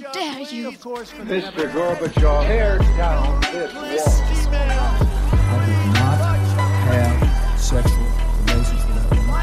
[0.00, 0.70] Dare you?
[0.72, 1.68] Mr.
[1.72, 4.52] Gorbachev, tear down this wall.
[4.52, 6.18] I did not
[6.88, 8.08] have sexual
[8.46, 9.38] relations with that woman.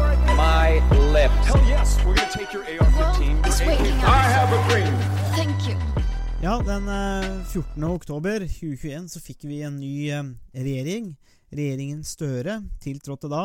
[0.00, 0.80] Read my
[1.12, 1.46] lips.
[1.46, 2.96] Hell yes, we're gonna take your AR-15.
[2.96, 4.04] Well, it's your waiting AK.
[4.08, 4.94] I have a dream.
[5.36, 5.76] Thank you.
[6.42, 7.84] Ja, den eh, 14.
[7.84, 10.24] oktober 2021 så fikk vi en ny eh,
[10.54, 11.14] regjering.
[11.54, 13.44] Regjeringen Støre tiltrådte da.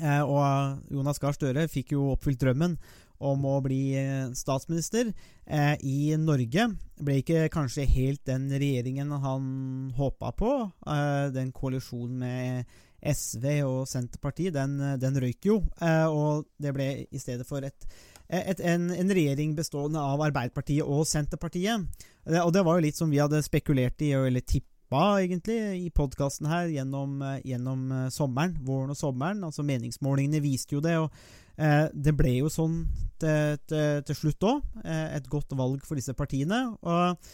[0.00, 2.78] eh, Og Jonas Gahr Støre fikk jo oppfylt drømmen
[3.20, 5.10] om å bli eh, statsminister
[5.46, 6.68] eh, i Norge.
[7.00, 9.50] Ble ikke kanskje helt den regjeringen han
[9.96, 10.52] håpa på.
[10.86, 12.64] Eh, Den koalisjonen med
[13.00, 15.60] SV og Senterpartiet, den, den røyk jo.
[15.80, 17.86] eh, Og det ble i stedet for et,
[18.28, 21.86] et, en, en regjering bestående av Arbeiderpartiet og Senterpartiet.
[22.26, 24.66] Det- Og det var jo litt som vi hadde spekulert i, eller tippa
[24.98, 28.56] egentlig, i podkasten her gjennom, eh, gjennom eh, sommeren.
[28.64, 29.44] Våren og sommeren.
[29.44, 30.96] Altså Meningsmålingene viste jo det.
[30.98, 31.10] og
[31.56, 32.86] eh, Det ble jo sånn
[33.18, 34.62] til, til, til slutt òg.
[34.84, 36.76] Eh, et godt valg for disse partiene.
[36.82, 37.30] Og,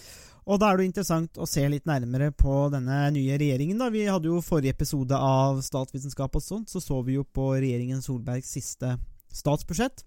[0.47, 3.79] og da er det jo interessant å se litt nærmere på denne nye regjeringen.
[3.79, 3.89] da.
[3.89, 8.05] Vi hadde jo forrige episode av Statsvitenskap og sånt, så så vi jo på regjeringen
[8.05, 8.99] Solbergs siste
[9.33, 10.05] statsbudsjett.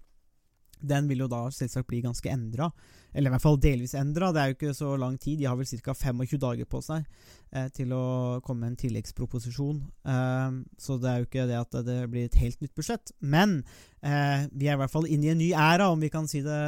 [0.82, 2.70] Den vil jo da selvsagt bli ganske endra.
[3.12, 4.30] Eller i hvert fall delvis endra.
[4.32, 5.40] Det er jo ikke så lang tid.
[5.40, 5.94] De har vel ca.
[5.94, 7.06] 25 dager på seg
[7.50, 8.04] eh, til å
[8.46, 9.80] komme med en tilleggsproposisjon.
[10.14, 13.12] Eh, så det er jo ikke det at det blir et helt nytt budsjett.
[13.18, 13.58] Men
[14.02, 16.44] eh, vi er i hvert fall inne i en ny æra, om vi kan si
[16.46, 16.60] det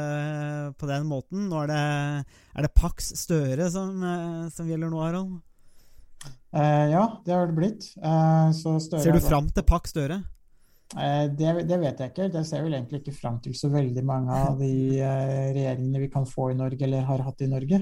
[0.79, 1.47] på den måten.
[1.51, 1.81] Nå er det,
[2.53, 5.41] er det Pax Støre som, eh, som gjelder nå, Harald?
[6.53, 7.89] Eh, ja, det har det blitt.
[7.97, 10.21] Eh, Ser du fram til Pax Støre?
[10.93, 12.29] Eh, det, det vet jeg ikke.
[12.33, 16.11] Det ser vel egentlig ikke fram til så veldig mange av de eh, regjeringene vi
[16.13, 17.81] kan få i Norge, eller har hatt i Norge.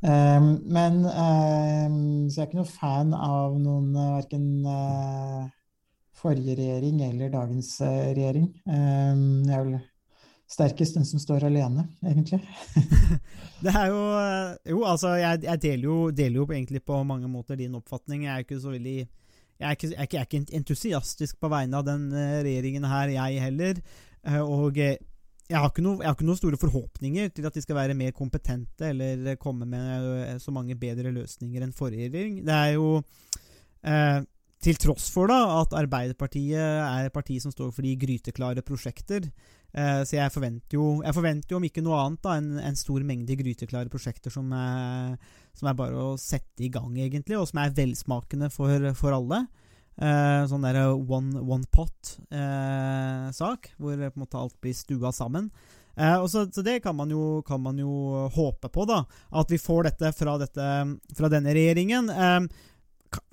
[0.00, 4.48] Eh, men Så jeg er ikke noe fan av noen verken
[6.20, 8.50] forrige regjering eller dagens regjering.
[8.66, 9.78] Jeg er vel
[10.50, 12.40] sterkest den som står alene, egentlig.
[13.64, 14.02] Det er jo
[14.72, 18.24] Jo, altså, jeg, jeg deler, jo, deler jo egentlig på mange måter din oppfatning.
[18.24, 18.98] Jeg er ikke så veldig
[19.60, 22.40] jeg er, ikke, jeg, er ikke, jeg er ikke entusiastisk på vegne av den eh,
[22.46, 23.80] regjeringen her, jeg heller.
[24.24, 24.96] Eh, og eh,
[25.50, 27.96] jeg har, ikke noe, jeg har ikke noen store forhåpninger til at de skal være
[27.98, 32.40] mer kompetente eller komme med eh, så mange bedre løsninger enn forrige regjering.
[32.46, 32.92] Det er jo
[33.84, 34.20] eh,
[34.64, 39.28] til tross for da at Arbeiderpartiet er et parti som står for de gryteklare prosjekter.
[39.70, 43.04] Eh, så jeg forventer, jo, jeg forventer jo om ikke noe annet da en stor
[43.06, 45.16] mengde gryteklare prosjekter som er,
[45.56, 49.44] som er bare å sette i gang, egentlig, og som er velsmakende for, for alle.
[50.00, 55.50] Eh, sånn der one, one pot-sak, hvor på en måte alt blir stua sammen.
[56.00, 59.02] Eh, og så, så det kan man, jo, kan man jo håpe på, da.
[59.36, 60.66] At vi får dette fra, dette,
[61.16, 62.08] fra denne regjeringen.
[62.10, 62.40] Eh,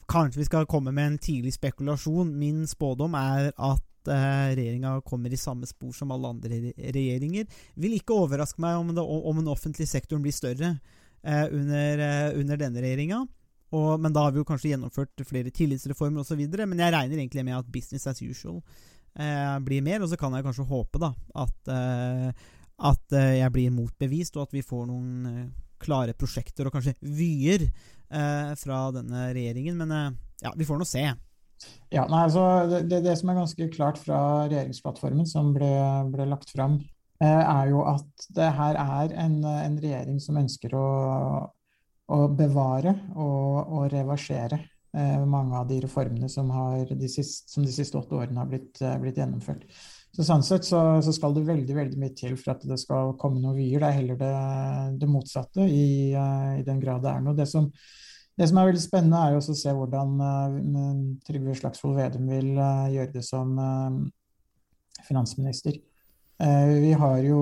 [0.07, 2.33] kanskje vi skal komme med en tidlig spekulasjon.
[2.39, 7.47] Min spådom er at eh, regjeringa kommer i samme spor som alle andre regjeringer.
[7.75, 10.75] Vil ikke overraske meg om, det, om den offentlige sektoren blir større
[11.23, 13.25] eh, under, eh, under denne regjeringa.
[13.71, 16.39] Men da har vi jo kanskje gjennomført flere tillitsreformer osv.
[16.39, 18.61] Men jeg regner egentlig med at business as usual
[19.19, 20.03] eh, blir mer.
[20.03, 21.11] Og så kan jeg kanskje håpe da
[21.43, 22.29] at, eh,
[22.91, 25.51] at eh, jeg blir motbevist, og at vi får noen
[25.83, 27.67] klare prosjekter og kanskje vyer
[28.07, 29.75] fra denne regjeringen.
[29.75, 31.03] Men ja, vi får nå se.
[31.93, 32.43] Ja, nei, altså,
[32.83, 34.19] det, det, som er ganske klart fra
[34.49, 35.71] regjeringsplattformen som ble,
[36.11, 36.81] ble lagt fram,
[37.23, 40.87] eh, er jo at det her er en, en regjering som ønsker å,
[42.11, 46.51] å bevare og, og reversere eh, mange av de reformene som,
[46.89, 49.63] de siste, som de siste åtte årene har blitt, eh, blitt gjennomført.
[50.17, 53.15] Så Sånn sett så, så skal det veldig veldig mye til for at det skal
[53.21, 53.79] komme noen vyer.
[53.79, 54.33] Det er heller det,
[54.99, 57.37] det motsatte, i, i den grad det er noe.
[57.37, 57.67] Det som,
[58.37, 62.85] det som er veldig spennende, er å se hvordan uh, Trygve Slagsvold Vedum vil uh,
[62.93, 64.01] gjøre det som uh,
[65.07, 65.79] finansminister.
[66.37, 67.37] vi har jo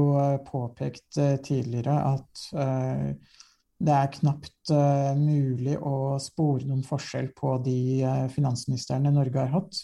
[0.47, 4.71] påpekt tidligere at det er knapt
[5.19, 9.81] mulig å spore noen forskjell på de finansministrene Norge har hatt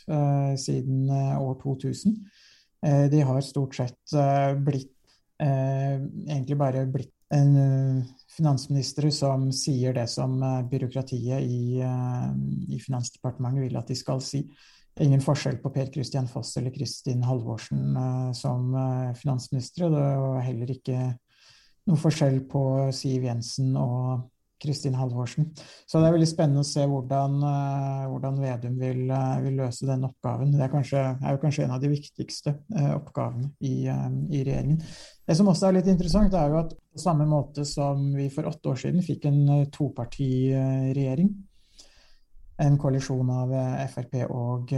[0.62, 2.16] siden år 2000.
[3.12, 4.16] de har stort sett
[4.64, 4.96] blitt
[5.42, 10.38] egentlig bare blitt en finansminister som sier det som
[10.72, 14.46] byråkratiet i, i Finansdepartementet vil at de skal si.
[15.02, 17.96] Ingen forskjell på Per Christian Foss eller Kristin Halvorsen
[18.36, 18.74] som
[19.16, 19.88] finansministre.
[19.92, 20.98] Det var heller ikke
[21.88, 22.64] noe forskjell på
[22.96, 24.28] Siv Jensen og
[24.62, 25.48] Kristin Halvorsen.
[25.90, 27.40] Så det er veldig spennende å se hvordan,
[28.12, 30.54] hvordan Vedum vil, vil, løse den oppgaven.
[30.54, 32.54] Det er, kanskje, er, kanskje en av de viktigste
[32.94, 34.84] oppgavene i, i regjeringen.
[35.32, 38.50] Det som også er litt interessant, er jo at på samme måte som vi for
[38.50, 41.30] åtte år siden fikk en topartiregjering,
[42.66, 43.54] en koalisjon av
[43.94, 44.74] Frp og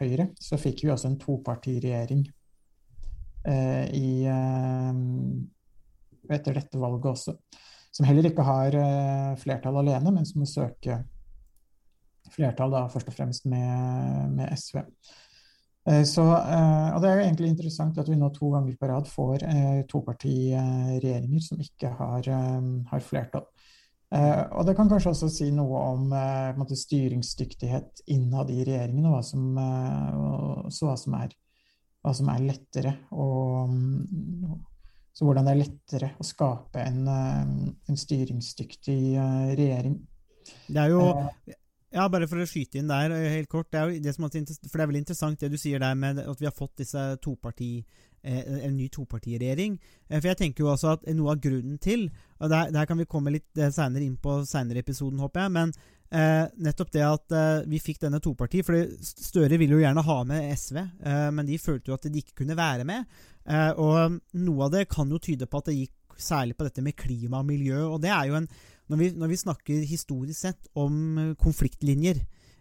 [0.00, 2.24] Høyre, så fikk vi også en topartiregjering
[3.94, 4.10] i
[6.34, 7.36] etter dette valget også.
[7.94, 10.98] Som heller ikke har eh, flertall alene, men som må søke
[12.34, 14.82] flertall da først og fremst med, med SV.
[15.86, 18.88] Eh, så, eh, og Det er jo egentlig interessant at vi nå to ganger på
[18.90, 22.30] rad får eh, topartiregjeringer som ikke har,
[22.90, 23.46] har flertall.
[24.16, 26.12] Og Det kan kanskje også si noe om
[26.56, 31.34] måte, styringsdyktighet innad i regjeringen, og hva som, hva som, er,
[32.06, 32.92] hva som er, lettere.
[33.10, 33.74] Og,
[35.10, 39.00] så hvordan det er lettere å skape en, en styringsdyktig
[39.58, 39.98] regjering.
[40.70, 41.02] Det er jo
[41.96, 43.70] ja, bare for å skyte inn der eh, helt kort.
[43.72, 46.42] Det er, det er, for det er veldig interessant det du sier der med at
[46.42, 47.72] vi har fått disse toparti,
[48.22, 49.78] eh, en ny topartiregjering.
[50.08, 53.00] Eh, for jeg tenker jo også at noe av grunnen til og det her kan
[53.00, 55.52] vi komme litt senere inn på senere episoden, håper jeg.
[55.56, 55.72] men
[56.12, 60.18] eh, nettopp det at eh, vi fikk denne toparti For Støre ville jo gjerne ha
[60.28, 63.04] med SV, eh, men de følte jo at de ikke kunne være med.
[63.78, 66.96] og noe av det kan jo tyde på at det gikk særlig på dette med
[66.98, 67.84] klima og miljø.
[67.86, 68.48] og det er jo en
[68.90, 72.20] når vi, når vi snakker historisk sett om eh, konfliktlinjer,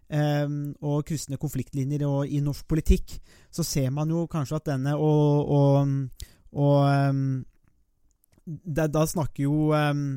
[0.10, 0.46] eh,
[0.82, 3.18] og kryssende konfliktlinjer og, i norsk politikk,
[3.54, 6.24] så ser man jo kanskje at denne og, og,
[6.56, 6.80] og
[7.12, 7.28] um,
[8.46, 10.08] da, da, snakker jo um,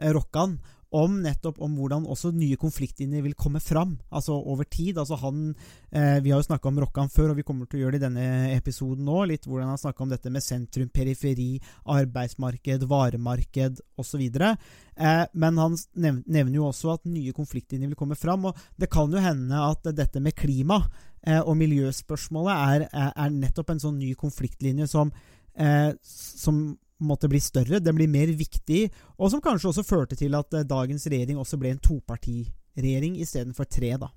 [0.00, 0.56] Rokkan
[0.96, 4.98] om nettopp om hvordan også nye konfliktlinjer vil komme fram, altså over tid.
[4.98, 5.54] altså han,
[5.92, 8.02] eh, Vi har jo snakka om Rokkan før, og vi kommer til å gjøre det
[8.02, 9.26] i denne episoden nå.
[9.28, 14.20] litt Hvordan han snakka om dette med sentrum, periferi, arbeidsmarked, varemarked osv.
[14.20, 18.44] Eh, men han nevner jo også at nye konfliktlinjer vil komme fram.
[18.46, 20.88] og Det kan jo hende at dette med klima
[21.22, 25.12] eh, og miljøspørsmålet er, er, nettopp en sånn ny konfliktlinje som,
[25.60, 26.62] eh, som
[27.00, 30.66] måtte bli større, den blir mer viktig, og som kanskje også førte til at eh,
[30.68, 34.10] dagens regjering også ble en topartiregjering istedenfor tre, da.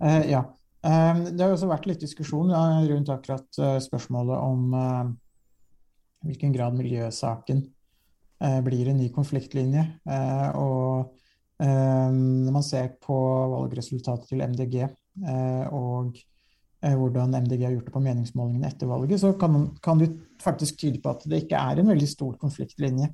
[0.00, 0.46] Eh, ja.
[0.80, 5.10] Um, det har også vært litt diskusjon ja, rundt akkurat uh, spørsmålet om uh,
[6.24, 7.66] hvilken grad miljøsaken
[8.64, 9.82] blir en ny konfliktlinje.
[10.56, 11.10] og
[11.60, 13.16] når man ser på
[13.52, 14.78] valgresultatet til MDG
[15.76, 16.29] og Eh,
[16.80, 20.06] hvordan MDG har gjort det på meningsmålingene etter valget, så kan, kan du
[20.40, 23.10] faktisk tyde på at det ikke er en veldig stor konfliktlinje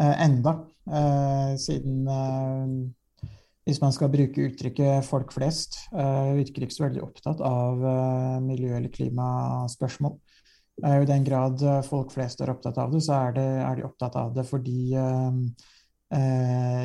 [0.00, 0.56] eh, enda.
[0.90, 3.30] Eh, siden eh,
[3.68, 8.38] hvis man skal bruke uttrykket 'folk flest', eh, virker ikke så veldig opptatt av eh,
[8.42, 10.18] miljø- eller klimaspørsmål.
[10.80, 14.14] I den grad folk flest er opptatt av det, så er, det, er de opptatt
[14.16, 14.96] av det fordi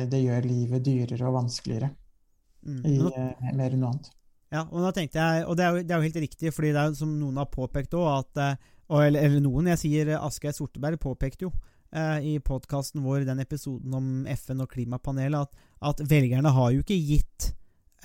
[0.06, 1.88] det gjør livet dyrere og vanskeligere.
[2.66, 2.82] Mm.
[2.84, 2.98] I,
[3.56, 4.10] mer enn noe annet.
[4.54, 6.72] Ja, og da tenkte jeg, og det er jo, det er jo helt riktig, fordi
[6.74, 8.54] det er jo som noen har påpekt òg, eh,
[8.86, 11.50] eller, eller, noen, jeg sier Asgeir Sorteberg påpekte jo
[11.90, 16.84] eh, i podkasten vår, den episoden om FN og klimapanelet, at, at velgerne har jo
[16.84, 17.48] ikke gitt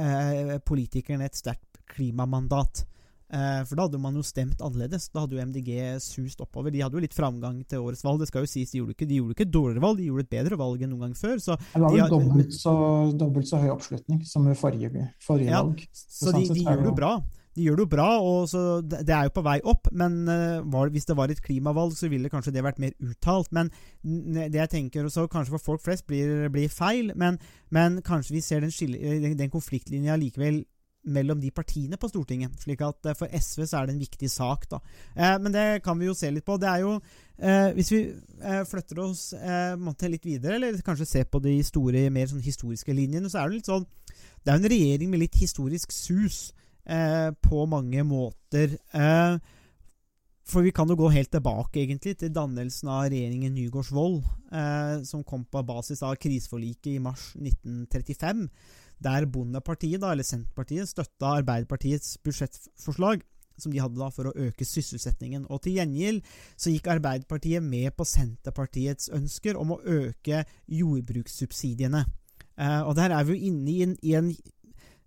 [0.02, 2.88] eh, politikerne et sterkt klimamandat.
[3.31, 5.07] Eh, for da hadde man jo stemt annerledes.
[5.13, 5.72] Da hadde jo MDG
[6.04, 6.74] sust oppover.
[6.74, 8.19] De hadde jo litt framgang til årets valg.
[8.22, 10.25] Det skal jo sies, De gjorde ikke, de gjorde ikke et dårligere valg, de gjorde
[10.28, 11.38] et bedre valg enn noen gang før.
[11.39, 12.74] Så det var jo dobbelt så,
[13.22, 15.86] dobbelt så, høy oppslutning som ved forrige, forrige ja, valg.
[15.94, 17.13] Så, så de, sånn de gjør det jo bra.
[17.51, 19.88] De gjør det jo bra, og så det er jo på vei opp.
[19.95, 23.51] Men uh, var, hvis det var et klimavalg, så ville kanskje det vært mer uttalt.
[23.56, 23.72] Men
[24.04, 27.39] det jeg tenker også, kanskje for folk flest blir, blir feil, men,
[27.72, 30.63] men, kanskje vi ser den, den, den konfliktlinja likevel
[31.03, 32.53] mellom de partiene på Stortinget.
[32.62, 34.68] slik at eh, For SV så er det en viktig sak.
[34.69, 34.80] da.
[35.15, 36.57] Eh, men det kan vi jo se litt på.
[36.62, 37.00] Det er jo,
[37.39, 38.01] eh, Hvis vi
[38.42, 42.93] eh, flytter oss eh, litt videre, eller kanskje ser på de store, mer sånn historiske
[42.93, 43.86] linjene, så er det litt sånn
[44.43, 46.53] Det er en regjering med litt historisk sus
[46.86, 48.77] eh, på mange måter.
[50.51, 54.24] for vi kan jo gå helt tilbake egentlig til dannelsen av regjeringen Nygaardsvold,
[55.05, 58.50] som kom på basis av kriseforliket i mars 1935
[59.01, 63.25] der Bondepartiet, da, eller Senterpartiet, støtta Arbeiderpartiets budsjettforslag
[63.62, 65.46] som de hadde da for å øke sysselsettingen.
[65.51, 66.24] Og til gjengjeld
[66.55, 72.05] så gikk Arbeiderpartiet med på Senterpartiets ønsker om å øke jordbrukssubsidiene.
[72.58, 74.31] Eh, og der er vi jo inne i en, i en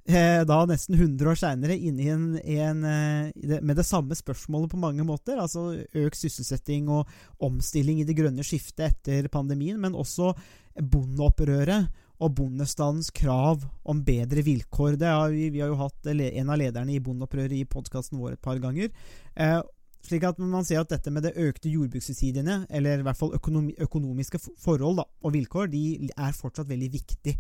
[0.06, 4.72] eh, da nesten 100 år seinere inne i en, en eh, med det samme spørsmålet
[4.72, 5.40] på mange måter.
[5.40, 5.70] Altså
[6.04, 7.10] økt sysselsetting og
[7.44, 10.32] omstilling i det grønne skiftet etter pandemien, men også
[10.74, 14.99] bondeopprøret og bondestandens krav om bedre vilkår.
[15.02, 18.44] Har vi, vi, har jo hatt en av lederne i bondeopprøret i podkasten vår et
[18.44, 18.92] par ganger.
[19.35, 19.59] Eh,
[20.04, 23.75] slik at man ser at dette med det økte jordbrukssubsidiene, eller i hvert fall økonomi,
[23.80, 27.35] økonomiske forhold da, og vilkår, de er fortsatt veldig viktig.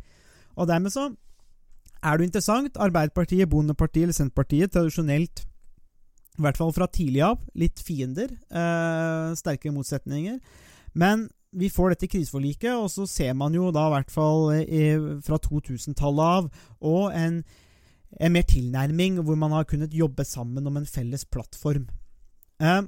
[0.56, 1.10] Og dermed så
[2.04, 2.76] er det jo interessant.
[2.80, 5.44] Arbeiderpartiet, Bondepartiet eller Senterpartiet, tradisjonelt,
[6.34, 8.32] i hvert fall fra tidlig av, litt fiender.
[8.50, 10.40] Eh, sterke motsetninger.
[10.98, 15.06] Men vi får dette kriseforliket, og så ser man jo da i hvert fall eh,
[15.24, 16.48] fra 2000-tallet av
[16.84, 17.38] og en,
[18.18, 21.86] en, mer tilnærming hvor man har kunnet jobbe sammen om en felles plattform.
[22.60, 22.82] Eh,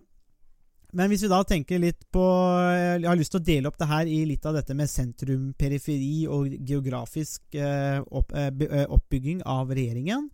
[0.97, 3.89] Men hvis vi da tenker litt på Jeg har lyst til å dele opp det
[3.91, 9.43] her i litt av dette med sentrum, periferi og geografisk eh, opp, eh, eh, oppbygging
[9.45, 10.31] av regjeringen.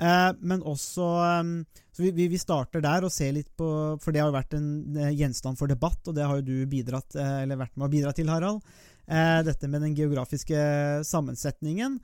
[0.00, 1.04] Eh, men også
[1.42, 1.50] um,
[1.92, 3.66] så vi, vi, starter der og ser litt på
[4.00, 6.70] For det har jo vært en uh, gjenstand for debatt, og det har jo du
[6.70, 8.64] bidratt, uh, eller vært med å bidra til, Harald.
[9.12, 10.56] Dette med den geografiske
[11.04, 11.96] sammensetningen.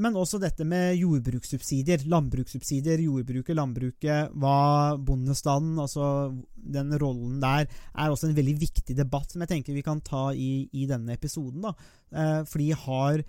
[0.00, 2.06] Men også dette med jordbrukssubsidier.
[2.10, 4.32] Landbrukssubsidier, jordbruket, landbruket.
[4.32, 9.76] Hva bondestanden, altså den rollen der, er også en veldig viktig debatt som jeg tenker
[9.76, 11.68] vi kan ta i, i denne episoden.
[11.68, 11.76] da.
[12.48, 13.22] For de har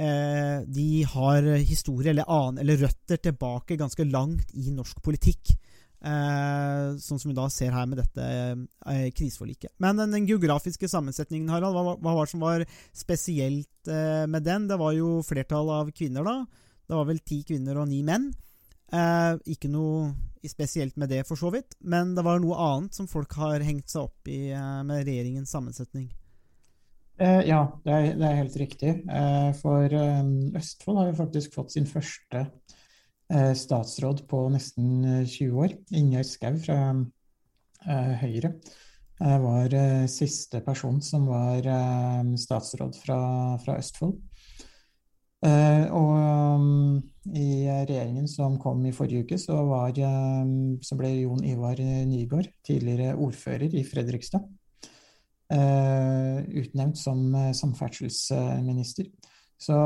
[0.00, 5.52] eh, de har historie eller, annen, eller røtter tilbake ganske langt i norsk politikk.
[6.00, 9.74] Eh, sånn som vi da ser her med dette eh, kriseforliket.
[9.84, 12.64] Men den, den geografiske sammensetningen, Harald, hva, hva var det som var
[12.96, 14.68] spesielt eh, med den?
[14.70, 16.70] Det var jo flertall av kvinner, da.
[16.88, 18.30] Det var vel ti kvinner og ni menn.
[18.90, 20.08] Eh, ikke noe
[20.48, 21.76] spesielt med det, for så vidt.
[21.84, 25.52] Men det var noe annet som folk har hengt seg opp i eh, med regjeringens
[25.52, 26.08] sammensetning.
[27.20, 28.92] Eh, ja, det er, det er helt riktig.
[29.04, 30.20] Eh, for eh,
[30.56, 32.46] Østfold har jo faktisk fått sin første
[33.28, 35.74] eh, statsråd på nesten eh, 20 år.
[36.00, 36.78] Ingjerd Schou fra
[37.84, 43.20] eh, Høyre eh, var eh, siste person som var eh, statsråd fra,
[43.60, 44.16] fra Østfold.
[45.40, 46.10] Uh, og
[46.60, 46.96] um,
[47.32, 52.50] i regjeringen som kom i forrige uke, så, var, um, så ble Jon Ivar Nygaard,
[52.66, 54.59] tidligere ordfører i Fredrikstad, eh,
[55.50, 59.10] utnevnt som eh, samferdselsminister.
[59.60, 59.76] Så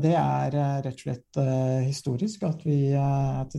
[0.00, 3.56] det er eh, rett og slett eh, historisk at vi eh, at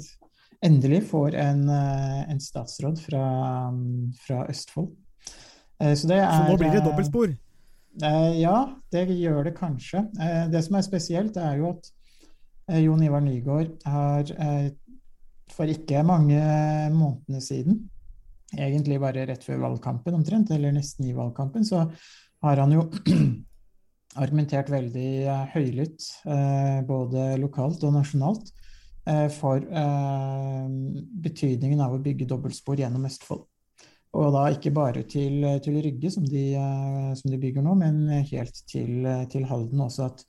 [0.66, 3.26] endelig får en, eh, en statsråd fra,
[3.70, 4.90] um, fra Østfold.
[5.80, 7.36] Eh, så, det Så nå er, blir det eh, dobbeltspor.
[8.02, 8.58] Eh, ja,
[8.92, 10.08] det gjør det kanskje.
[10.20, 11.92] Eh, det som er spesielt, er jo at
[12.72, 14.72] eh, Jon Ivar Nygård har eh,
[15.54, 16.42] for ikke mange
[16.94, 17.84] månedene siden,
[18.58, 21.86] egentlig bare rett før valgkampen omtrent, eller nesten i valgkampen, så
[22.44, 22.88] har han jo
[24.22, 28.52] argumentert veldig eh, høylytt, eh, både lokalt og nasjonalt,
[29.10, 29.62] eh, for
[31.30, 33.46] betydningen av å bygge dobbeltspor gjennom Østfold.
[34.18, 36.48] Og da ikke bare til, til Rygge, som de,
[37.14, 40.08] som de bygger nå, men helt til, til Halden også.
[40.10, 40.24] At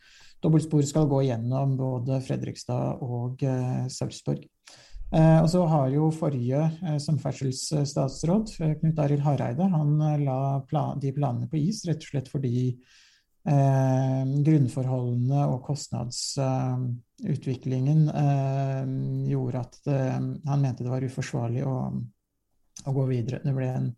[0.45, 3.41] dobbeltsporet skal gå gjennom både Fredrikstad og
[3.89, 4.45] Sarpsborg.
[5.11, 11.01] Eh, og så har jo forrige eh, samferdselsstatsråd, eh, Knut Arild Hareide, han la plan,
[11.03, 18.87] de planene på is rett og slett fordi eh, grunnforholdene og kostnadsutviklingen eh,
[19.33, 21.91] gjorde at han mente det var uforsvarlig å,
[22.87, 23.43] å gå videre.
[23.43, 23.91] Det ble en,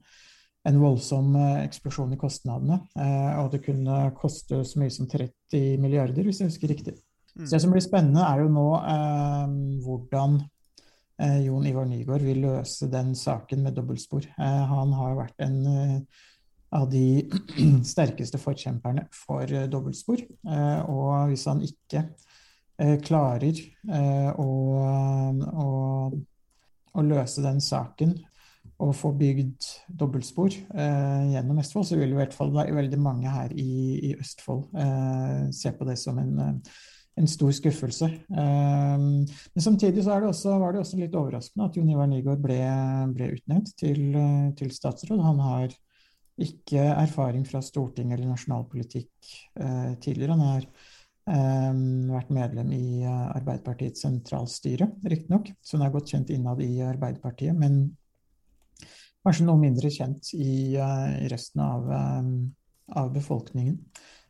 [0.65, 6.23] en voldsom eksplosjon i kostnadene, eh, og det kunne koste så mye som 30 milliarder,
[6.25, 6.97] hvis jeg husker riktig.
[7.37, 7.47] Mm.
[7.47, 9.49] Så det som blir spennende, er jo nå eh,
[9.85, 10.31] hvordan
[11.45, 14.27] Jon Ivar Nygaard vil løse den saken med dobbeltspor.
[14.33, 16.27] Eh, han har vært en eh,
[16.73, 17.05] av de
[17.93, 20.23] sterkeste forkjemperne for eh, dobbeltspor.
[20.25, 22.05] Eh, og hvis han ikke
[22.81, 24.51] eh, klarer eh, å,
[25.63, 25.71] å,
[26.93, 28.17] å løse den saken
[28.83, 33.31] og få bygd dobbeltspor eh, gjennom Østfold, så vil i hvert fall ve- veldig mange
[33.31, 33.69] her i,
[34.11, 36.73] i Østfold eh, se på det som en, eh,
[37.21, 38.09] en stor skuffelse.
[38.09, 42.45] Eh, men samtidig så det også, var det også litt overraskende at Jon Ivar Nygaard
[42.45, 42.61] ble,
[43.13, 44.05] ble utnevnt til,
[44.59, 45.21] til statsråd.
[45.21, 45.75] Han har
[46.41, 50.37] ikke erfaring fra storting eller nasjonalpolitikk eh, tidligere.
[50.37, 51.83] Han har eh,
[52.15, 57.57] vært medlem i eh, Arbeiderpartiets sentralstyre, riktignok, så han er godt kjent innad i Arbeiderpartiet,
[57.59, 57.85] men
[59.23, 62.33] kanskje noe mindre kjent i, eh, i resten av, eh,
[63.03, 63.79] av befolkningen.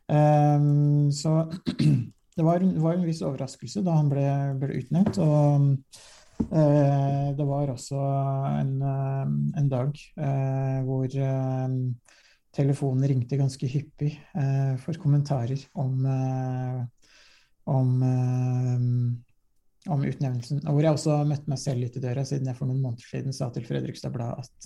[0.03, 1.31] Så
[2.35, 4.25] det var, var en viss overraskelse da han ble,
[4.61, 5.17] ble utnevnt.
[5.21, 5.67] og
[6.49, 7.99] eh, det var også
[8.59, 9.25] en, eh,
[9.61, 11.69] en dag eh, hvor eh,
[12.53, 16.79] telefonen ringte ganske hyppig eh, for kommentarer om, eh,
[17.69, 17.89] om,
[19.93, 20.57] om utnevnelsen.
[20.65, 23.05] Og hvor jeg også møtte meg selv litt i døra, siden jeg for noen måneder
[23.09, 24.57] siden sa til Fredrikstad Blad at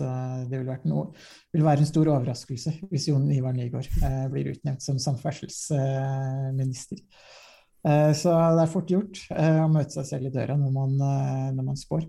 [0.47, 1.05] det ville, noe,
[1.51, 3.89] ville være en stor overraskelse hvis Jon Ivar Nygaard
[4.31, 7.00] blir utnevnt som samferdselsminister.
[7.88, 10.96] Eh, så det er fort gjort eh, å møte seg selv i døra når man,
[11.08, 12.06] eh, når man spår.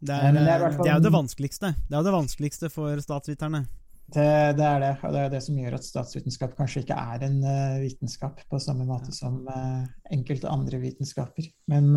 [0.00, 1.74] Det er, det er fall- det er jo det vanskeligste.
[1.88, 3.66] Det er jo det vanskeligste for statsviterne.
[4.10, 4.26] Det,
[4.58, 7.36] det er det, og det er det som gjør at statsvitenskap kanskje ikke er en
[7.84, 9.84] vitenskap på samme måte som eh,
[10.16, 11.46] enkelte andre vitenskaper.
[11.70, 11.92] Men,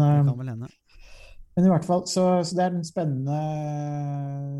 [1.53, 3.39] men i hvert fall, så, så det er en spennende,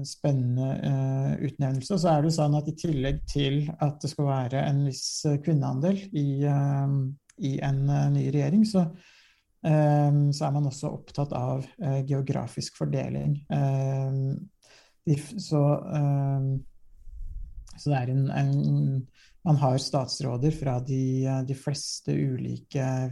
[0.05, 1.95] spennende uh, utnevnelse.
[1.95, 4.83] Og så er det jo sånn at i tillegg til at det skal være en
[4.86, 5.07] viss
[5.45, 6.93] kvinneandel i, eh,
[7.43, 8.79] i en eh, ny regjering, så,
[9.65, 13.38] eh, så er man også opptatt av eh, geografisk fordeling.
[15.38, 15.83] Så
[17.75, 19.07] Så det er en, en
[19.43, 23.12] Man har statsråder fra de, de fleste ulike,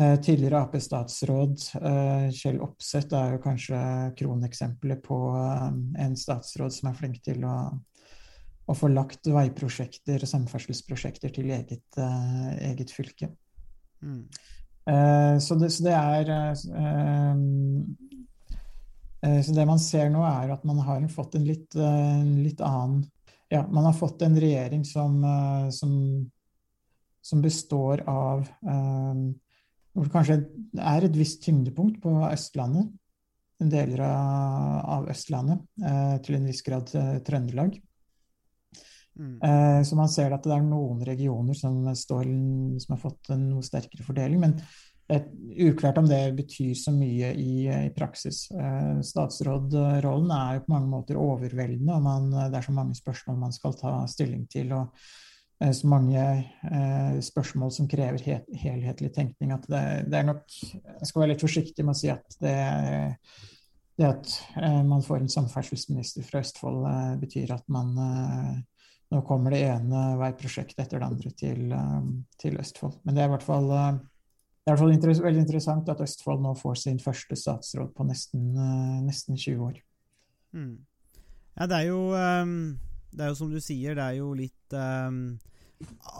[0.00, 3.80] Eh, tidligere Ap-statsråd eh, Kjell Opseth er jo kanskje
[4.16, 5.66] kroneksempelet på eh,
[6.04, 7.56] en statsråd som er flink til å,
[8.70, 13.32] å få lagt veiprosjekter og samferdselsprosjekter til eget, eget fylke.
[14.02, 14.24] Mm.
[15.40, 16.30] Så, det, så, det, er
[19.44, 21.76] Så det man ser nå, er at man har fått en litt,
[22.40, 23.04] litt annen
[23.52, 25.20] Ja, man har fått en regjering som,
[25.76, 25.92] som,
[27.22, 28.48] som består av
[29.92, 30.38] hvor det kanskje
[30.78, 32.90] er et visst tyngdepunkt på Østlandet,
[33.60, 37.76] deler av Østlandet, eh, til en viss grad eh, Trøndelag.
[39.20, 39.34] Mm.
[39.44, 42.30] Eh, så man ser at det er noen regioner som, står,
[42.80, 44.40] som har fått en noe sterkere fordeling.
[44.42, 44.56] Men
[45.10, 48.44] det er uklart om det betyr så mye i, i praksis.
[49.06, 53.56] Statsrådrollen er jo på mange måter overveldende, og man, det er så mange spørsmål man
[53.56, 54.70] skal ta stilling til.
[54.76, 54.94] og
[55.64, 56.20] Eh, så mange
[56.72, 59.52] eh, spørsmål som krever he helhetlig tenkning.
[59.52, 62.56] At det, det, er nok Jeg skal være litt forsiktig med å si at det,
[64.00, 68.54] det at eh, man får en samferdselsminister fra Østfold, eh, betyr at man eh,
[69.10, 73.00] Nå kommer det ene veiprosjektet etter det andre til, eh, til Østfold.
[73.04, 76.42] Men det er i hvert fall, er i hvert fall interess veldig interessant at Østfold
[76.44, 78.52] nå får sin første statsråd på nesten,
[79.06, 79.82] nesten 20 år.
[80.54, 80.78] Mm.
[81.56, 82.78] Ja, det er jo um,
[83.12, 85.38] Det er jo som du sier, det er jo litt um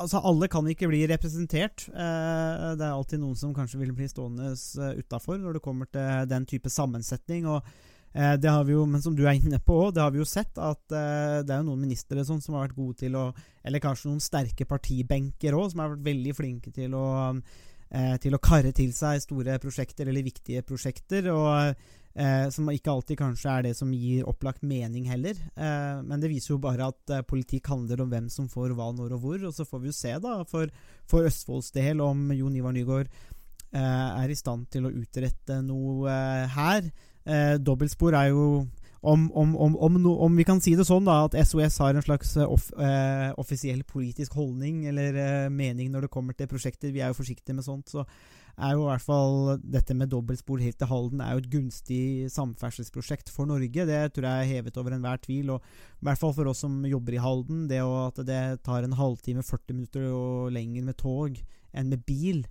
[0.01, 1.85] Altså, alle kan ikke bli representert.
[1.93, 4.55] Eh, det er alltid noen som kanskje vil bli stående
[4.97, 7.45] utafor når det kommer til den type sammensetning.
[7.51, 10.19] Og eh, det har vi jo, Men som du er inne på det har vi
[10.19, 13.15] jo sett at eh, det er jo noen ministre sånn, som har vært gode til
[13.15, 13.29] å
[13.63, 17.07] Eller kanskje noen sterke partibenker òg, som har vært veldig flinke til å,
[18.23, 21.29] til å karre til seg store prosjekter eller viktige prosjekter.
[21.31, 21.77] og
[22.11, 25.37] Eh, som ikke alltid kanskje er det som gir opplagt mening heller.
[25.55, 28.91] Eh, men det viser jo bare at eh, politikk handler om hvem som får hva,
[28.97, 29.45] når og hvor.
[29.47, 30.73] Og så får vi jo se, da, for,
[31.11, 36.11] for Østfolds del, om Jon Ivar Nygaard eh, er i stand til å utrette noe
[36.11, 36.91] eh, her.
[37.31, 38.45] Eh, dobbeltspor er jo
[39.01, 42.35] om, om, om, om, vi kan si det sånn, da, at SOS har en slags
[42.45, 42.67] off,
[43.41, 46.93] offisiell politisk holdning eller mening når det kommer til prosjekter.
[46.93, 47.89] Vi er jo forsiktige med sånt.
[47.89, 48.05] så
[48.61, 52.03] er jo i hvert fall dette med dobbeltspor helt til Halden er jo et gunstig
[52.33, 53.87] samferdselsprosjekt for Norge.
[53.89, 55.55] Det tror jeg er hevet over enhver tvil.
[55.55, 55.65] og
[56.01, 57.67] I hvert fall for oss som jobber i Halden.
[57.71, 61.41] Det at det tar en halvtime, 40 minutter og lenger med tog
[61.73, 62.45] enn med bil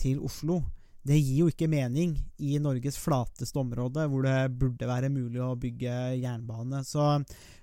[0.00, 0.62] til Oslo,
[1.06, 2.12] det gir jo ikke mening
[2.44, 6.82] i Norges flateste område, hvor det burde være mulig å bygge jernbane.
[6.84, 7.06] Så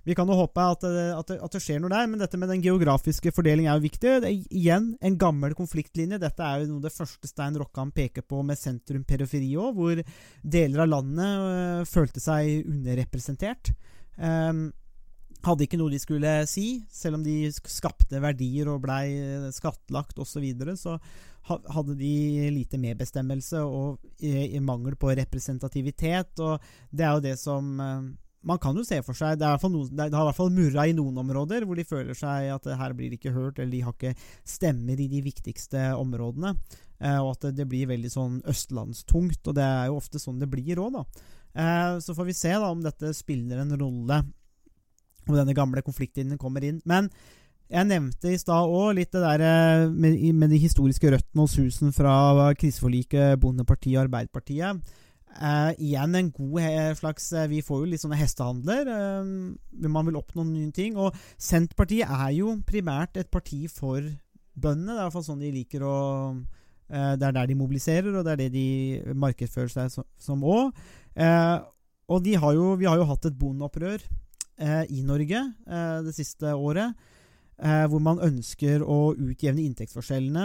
[0.07, 2.07] vi kan jo håpe at det, at det, at det skjer noe der.
[2.09, 4.15] Men dette med den geografiske fordelingen er jo viktig.
[4.17, 6.17] Er igjen en gammel konfliktlinje.
[6.23, 10.01] Dette er jo noe det første Stein Rokkan peker på med sentrum-periferi òg, hvor
[10.41, 13.75] deler av landet øh, følte seg underrepresentert.
[14.17, 14.69] Um,
[15.45, 19.05] hadde ikke noe de skulle si, selv om de skapte verdier og blei
[19.53, 20.33] skattlagt osv.
[20.33, 20.97] Så, videre, så
[21.47, 22.13] hadde de
[22.53, 26.39] lite medbestemmelse og i, mangel på representativitet.
[26.43, 28.07] Og det er jo det som eh,
[28.47, 30.95] man kan jo se for seg Det, noen, det har i hvert fall murra i
[30.95, 34.13] noen områder hvor de føler seg at her blir ikke hørt, eller de har ikke
[34.47, 36.53] stemmer i de viktigste områdene.
[36.99, 39.41] Eh, og at det blir veldig sånn østlandstungt.
[39.43, 41.05] Og det er jo ofte sånn det blir òg, da.
[41.57, 44.21] Eh, så får vi se da om dette spiller en rolle
[45.27, 46.79] om denne gamle konfliktlinjen kommer inn.
[46.87, 47.09] Men
[47.67, 51.57] jeg nevnte i stad òg litt det der eh, med, med, de historiske røttene hos
[51.59, 54.95] husen fra kriseforliket Bondepartiet og Arbeiderpartiet.
[55.37, 58.89] Eh, igjen en god slags eh, Vi får jo litt sånne hestehandler.
[58.89, 60.97] Eh, man vil oppnå nye ting.
[60.97, 63.99] Og Senterpartiet er jo primært et parti for
[64.57, 64.95] bøndene.
[64.95, 65.97] Det er iallfall sånn de liker å
[66.33, 68.69] eh, Det er der de mobiliserer, og det er det de
[69.11, 70.71] markedsfører seg som òg.
[71.19, 71.57] Eh,
[72.07, 73.99] og har jo, vi har jo hatt et bondeopprør
[74.89, 75.37] i Norge
[76.01, 76.95] det siste året,
[77.57, 80.43] hvor man ønsker å utjevne inntektsforskjellene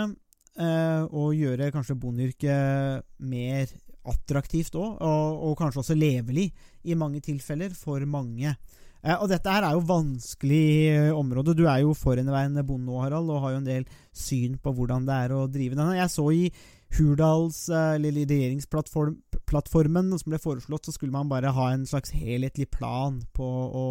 [1.12, 3.75] og gjøre kanskje bondeyrket mer
[4.09, 6.48] attraktivt òg, og, og, kanskje også levelig
[6.88, 8.55] i mange tilfeller for mange.
[9.03, 11.57] Eh, og dette her er jo vanskelig område.
[11.59, 15.07] Du er jo forhenværende bonde nå, Harald, og har jo en del syn på hvordan
[15.09, 15.98] det er å drive denne.
[15.98, 16.44] Jeg så i
[16.92, 23.22] Hurdals, eller regjeringsplattformen som ble foreslått, så skulle man bare ha en slags helhetlig plan
[23.33, 23.87] på å,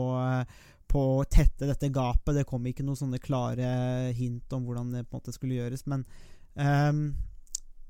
[0.92, 2.36] på å tette dette gapet.
[2.36, 3.68] Det kom ikke noen sånne klare
[4.18, 5.86] hint om hvordan det på en måte skulle gjøres.
[5.90, 6.04] Men
[6.60, 7.04] um,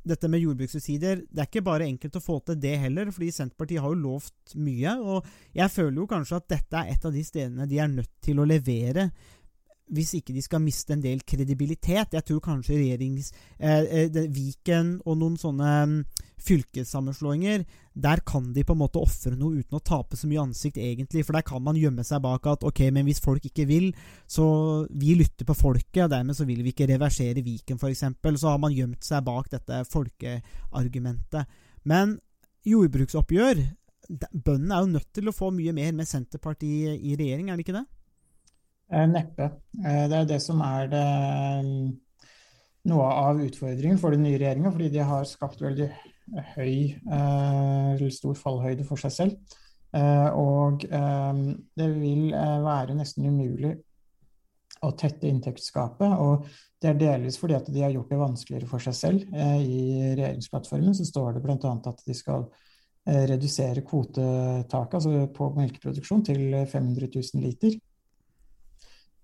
[0.01, 3.83] dette med jordbrukssubsidier Det er ikke bare enkelt å få til det heller, fordi Senterpartiet
[3.83, 4.95] har jo lovt mye.
[5.01, 8.13] Og jeg føler jo kanskje at dette er et av de stedene de er nødt
[8.25, 9.09] til å levere
[9.91, 12.15] hvis ikke de skal miste en del kredibilitet.
[12.15, 13.31] Jeg tror kanskje regjerings...
[13.59, 15.97] Eh, eh, det, Viken og noen sånne mm,
[16.41, 20.79] fylkessammenslåinger, der kan de på en måte ofre noe uten å tape så mye ansikt,
[20.81, 21.25] egentlig.
[21.27, 23.91] For der kan man gjemme seg bak at ok, men hvis folk ikke vil,
[24.31, 24.47] så
[24.89, 28.05] Vi lytter på folket, og dermed så vil vi ikke reversere Viken, f.eks.
[28.39, 31.59] Så har man gjemt seg bak dette folkeargumentet.
[31.83, 32.17] Men
[32.67, 33.55] jordbruksoppgjør
[34.11, 37.57] de- Bøndene er jo nødt til å få mye mer med Senterpartiet i regjering, er
[37.59, 37.85] det ikke det?
[38.91, 39.43] Eh, Neppe.
[39.85, 41.05] Eh, Det er det som er det,
[42.91, 45.89] noe av utfordringen for den nye regjeringa, fordi de har skapt veldig
[46.55, 49.37] høy, eh, eller stor fallhøyde for seg selv.
[49.93, 53.77] Eh, Og eh, det vil eh, være nesten umulig
[54.83, 56.17] å tette inntektsgapet.
[56.19, 56.47] Og
[56.81, 59.33] det er delvis fordi at de har gjort det vanskeligere for seg selv.
[59.33, 61.75] Eh, I regjeringsplattformen så står det bl.a.
[61.85, 62.47] at de skal
[63.05, 67.79] eh, redusere kvotetaket altså på melkeproduksjon til 500 000 liter.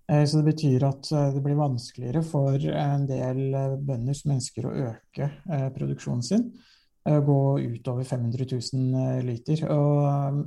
[0.08, 4.32] Eh, Så det betyr at eh, det blir vanskeligere for en del eh, bønder som
[4.38, 5.30] ønsker å øke
[5.76, 6.46] produksjonen sin,
[7.06, 9.66] eh, gå utover 500 000 eh, liter.
[9.68, 10.46] Og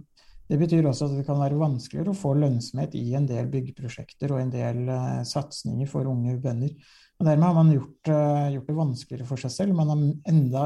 [0.49, 4.33] det betyr også at det kan være vanskeligere å få lønnsomhet i en del byggeprosjekter
[4.33, 6.73] og en del eh, satsinger for unge bønder.
[7.21, 8.09] Og dermed har man gjort,
[8.49, 9.75] gjort det vanskeligere for seg selv.
[9.77, 10.63] Man er enda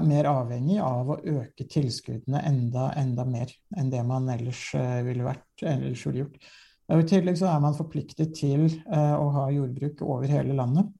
[0.00, 4.62] mer avhengig av å øke tilskuddene enda, enda mer enn det man ellers
[5.04, 6.38] ville vært, ellers ville gjort.
[6.86, 10.90] Og I tillegg så er man forpliktet til eh, å ha jordbruk over hele landet,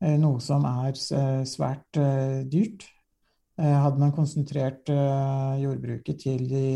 [0.00, 2.00] eh, noe som er eh, svært
[2.52, 2.88] dyrt.
[3.56, 4.90] Hadde man konsentrert
[5.56, 6.74] jordbruket til de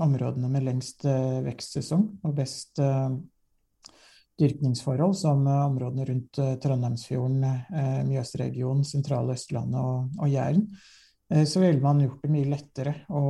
[0.00, 2.80] områdene med lengst vekstsesong og best
[4.40, 7.44] dyrkningsforhold, som områdene rundt Trondheimsfjorden,
[8.08, 10.64] Mjøsregionen, sentrale Østlandet og, Jæren,
[11.44, 13.26] så ville man gjort det mye lettere å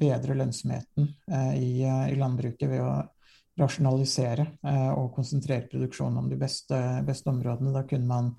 [0.00, 1.12] bedre lønnsomheten
[1.60, 2.96] i landbruket ved å
[3.58, 7.74] rasjonalisere eh, og konsentrere produksjonen om de beste, beste områdene.
[7.74, 8.34] Da kunne man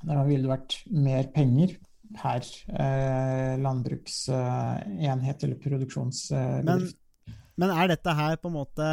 [0.00, 1.74] Da ville det vært mer penger
[2.16, 6.96] per eh, landbruksenhet eller produksjonsbedrift.
[7.60, 8.86] Men er dette her på en måte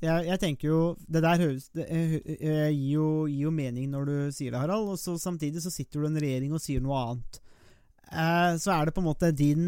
[0.00, 0.80] jeg, jeg tenker jo
[1.12, 4.94] Det der høres det, gir, jo, gir jo mening når du sier det, Harald.
[4.94, 7.40] Og så samtidig så sitter du i en regjering og sier noe annet.
[8.10, 9.66] Eh, så er det på en måte din,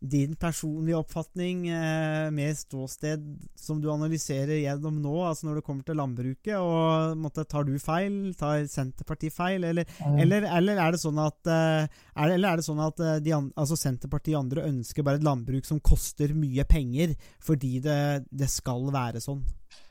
[0.00, 3.24] din personlige oppfatning eh, med ståsted
[3.56, 6.56] som du analyserer gjennom nå, altså når det kommer til landbruket.
[6.56, 8.32] og måtte, Tar du feil?
[8.38, 9.64] Tar Senterpartiet feil?
[9.68, 10.16] Eller, mm.
[10.24, 11.84] eller, eller er det sånn at, eh,
[12.16, 15.26] er eller er det sånn at eh, de, altså Senterpartiet og andre ønsker bare et
[15.28, 17.12] landbruk som koster mye penger,
[17.44, 18.00] fordi det,
[18.32, 19.44] det skal være sånn?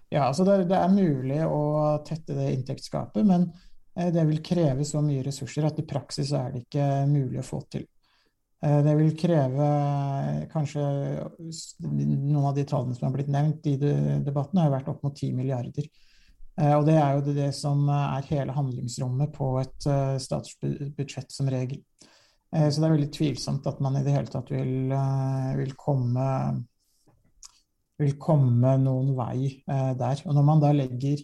[0.09, 3.45] Ja, altså det, det er mulig å tette det inntektsgapet, men
[3.93, 7.45] eh, det vil kreve så mye ressurser at i praksis er det ikke mulig å
[7.45, 7.85] få til.
[8.61, 10.83] Eh, Det vil kreve eh, kanskje
[11.79, 15.15] Noen av de tallene som har blitt nevnt i debatten, har jo vært opp mot
[15.15, 15.87] 10 milliarder.
[16.59, 21.83] Eh, Og det er jo det, som er hele handlingsrommet på et statsbudsjett som regel.
[22.49, 24.89] Så det er veldig tvilsomt at man i det hele tatt vil,
[25.59, 26.23] vil komme
[27.99, 30.23] vil komme noen vei der.
[30.25, 31.21] Og når man da legger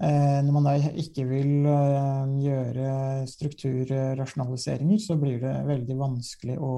[0.00, 2.86] Når man da ikke vil eh, gjøre
[3.30, 6.72] strukturrasjonaliseringer, så blir det veldig vanskelig å,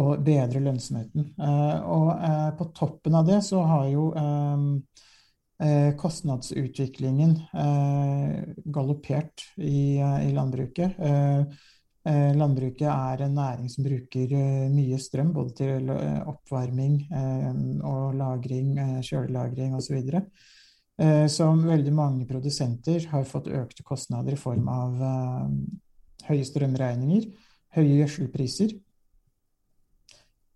[0.00, 1.28] å bedre lønnsomheten.
[1.36, 4.64] Eh, og eh, på toppen av det så har jo eh,
[5.66, 10.98] eh, kostnadsutviklingen eh, galoppert i, eh, i landbruket.
[10.98, 11.40] Eh,
[12.08, 17.64] eh, landbruket er en næring som bruker eh, mye strøm, både til eh, oppvarming eh,
[17.86, 20.00] og lagring, eh, kjølelagring osv.
[20.00, 20.54] Eh,
[21.28, 25.50] som veldig mange produsenter har fått økte kostnader i form av eh,
[26.30, 27.28] høye strømregninger,
[27.76, 28.72] høye gjødselpriser.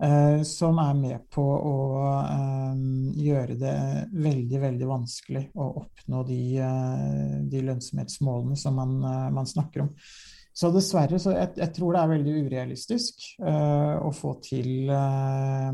[0.02, 1.76] eh, som er med på å
[2.24, 2.82] eh,
[3.20, 3.76] gjøre det
[4.16, 9.92] veldig, veldig vanskelig å oppnå de, eh, de lønnsomhetsmålene som man, eh, man snakker om.
[10.56, 15.70] Så dessverre, så jeg, jeg tror det er veldig urealistisk eh, å få til eh,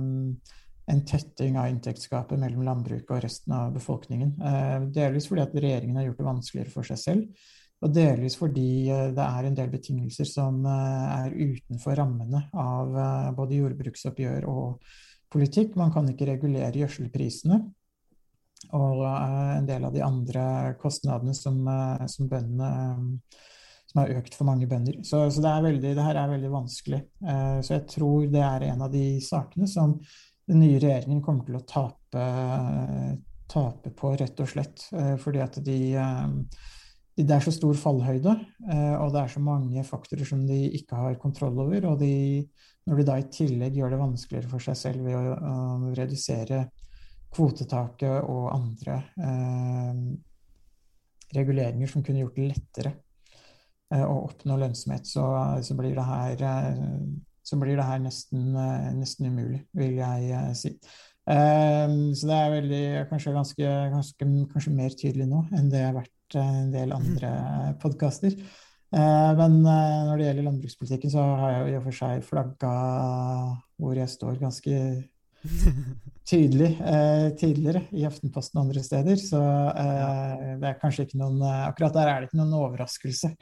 [0.87, 4.35] en tetting av inntektsgapet mellom landbruket og resten av befolkningen.
[4.38, 7.49] Eh, delvis fordi at regjeringen har gjort det vanskeligere for seg selv,
[7.83, 12.94] og delvis fordi eh, det er en del betingelser som eh, er utenfor rammene av
[13.38, 14.87] både jordbruksoppgjør og
[15.33, 15.75] politikk.
[15.81, 17.64] Man kan ikke regulere gjødselprisene.
[18.75, 20.42] Og en del av de andre
[20.81, 21.59] kostnadene som,
[22.11, 22.70] som bøndene
[23.87, 24.96] som har økt for mange bønder.
[25.07, 27.03] Så, så det, veldig, det her er veldig vanskelig.
[27.62, 29.94] Så jeg tror det er en av de sakene som
[30.47, 32.27] den nye regjeringen kommer til å tape
[33.51, 34.89] tape, på, rett og slett.
[34.97, 36.27] Eh, fordi at de, eh,
[37.17, 38.33] Det er så stor fallhøyde,
[38.69, 41.87] eh, og det er så mange faktorer som de ikke har kontroll over.
[41.87, 42.45] Og de,
[42.85, 46.67] når de da i tillegg gjør det vanskeligere for seg selv ved å, å redusere
[47.33, 49.95] kvotetaket og andre eh,
[51.39, 52.93] reguleringer som kunne gjort det lettere
[53.95, 55.25] eh, å oppnå lønnsomhet, så,
[55.65, 57.01] så, blir det her, eh,
[57.47, 60.77] så blir det her nesten, eh, nesten umulig, vil jeg si.
[61.27, 66.37] Så det er veldig, kanskje, ganske, ganske, kanskje mer tydelig nå enn det har vært
[66.39, 67.31] en del andre
[67.83, 68.37] podkaster.
[68.95, 72.71] Men når det gjelder landbrukspolitikken, så har jeg jo i og for seg flagga
[73.75, 74.79] hvor jeg står ganske
[76.31, 79.21] tydelig eh, tidligere i Aftenposten og andre steder.
[79.21, 83.33] Så eh, det er kanskje ikke noen eh, Akkurat der er det ikke noen overraskelse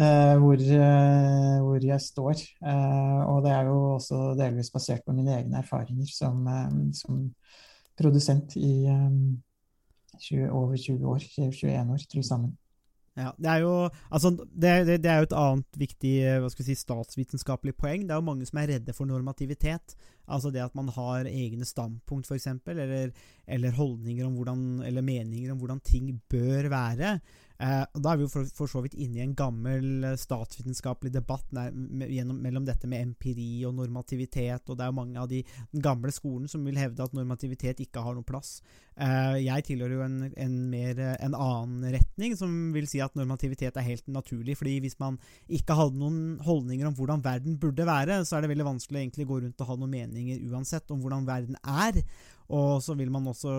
[0.00, 2.42] eh, hvor, eh, hvor, jeg står.
[2.70, 6.46] Eh, og det er jo også delvis basert på mine egne erfaringer som,
[6.96, 7.22] som
[8.00, 8.88] produsent i
[10.20, 12.56] 20, over 20 år, 21 år til sammen.
[13.18, 13.72] Ja, det er jo
[14.10, 16.14] altså, det, det, det, er jo et annet viktig
[16.54, 18.06] si, statsvitenskapelig poeng.
[18.06, 19.96] Det er jo mange som er redde for normativitet.
[20.30, 23.12] Altså det at man har egne standpunkt, f.eks., eller,
[23.46, 27.18] eller holdninger om hvordan, eller meninger om hvordan ting bør være.
[27.60, 31.10] Eh, da er vi jo for, for, så vidt inne i en gammel eh, statsvitenskapelig
[31.12, 35.20] debatt nær, med, gjennom, mellom dette med empiri og normativitet, og det er jo mange
[35.20, 35.42] av de
[35.84, 38.62] gamle skolen som vil hevde at normativitet ikke har noen plass.
[38.96, 43.76] Eh, jeg tilhører jo en, en, mer, en annen retning, som vil si at normativitet
[43.76, 44.56] er helt naturlig.
[44.56, 45.20] fordi hvis man
[45.52, 49.28] ikke hadde noen holdninger om hvordan verden burde være, så er det veldig vanskelig å
[49.34, 52.00] gå rundt og ha noen meninger uansett om hvordan verden er.
[52.52, 53.56] Og så vil man også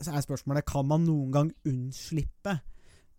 [0.00, 2.56] så er spørsmålet kan man noen gang unnslippe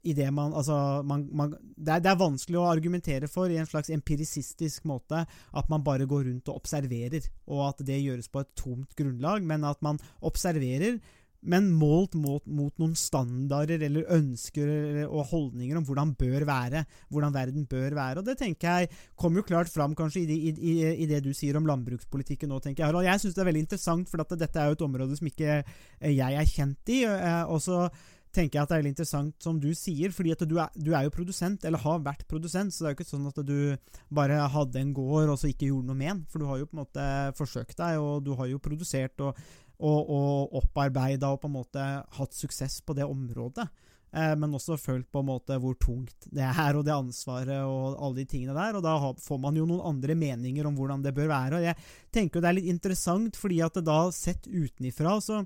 [0.01, 3.59] i det man Altså, man, man, det, er, det, er, vanskelig å argumentere for i
[3.61, 8.31] en slags empirisistisk måte at man bare går rundt og observerer, og at det gjøres
[8.33, 10.97] på et tomt grunnlag, men at man observerer,
[11.41, 14.69] men målt mot, mot noen standarder eller ønsker
[15.07, 18.21] og holdninger om hvordan bør være, hvordan verden bør være.
[18.21, 21.31] Og det tenker jeg kommer jo klart fram kanskje i, i, i, i det du
[21.37, 22.91] sier om landbrukspolitikken nå, tenker jeg.
[22.91, 23.09] Harald.
[23.09, 25.61] Jeg syns det er veldig interessant, for dette er jo et område som ikke
[26.11, 27.03] jeg er kjent i.
[27.49, 27.85] og så
[28.35, 30.93] tenker jeg at det er veldig interessant, som du sier, fordi at du er, du
[30.93, 33.57] er, jo produsent, eller har vært produsent, så det er jo ikke sånn at du
[34.13, 36.21] bare hadde en gård og så ikke gjorde noe med den.
[36.31, 37.07] For du har jo på en måte
[37.39, 39.41] forsøkt deg, og du har jo produsert og,
[39.81, 43.67] og, og opparbeida og på en måte hatt suksess på det området.
[44.11, 47.95] Eh, men også følt på en måte hvor tungt det er, og det ansvaret og
[47.95, 48.77] alle de tingene der.
[48.77, 51.59] Og da får man jo noen andre meninger om hvordan det bør være.
[51.59, 51.77] Og jeg
[52.11, 55.43] tenker jo det er litt interessant, fordi at det da sett utenifra så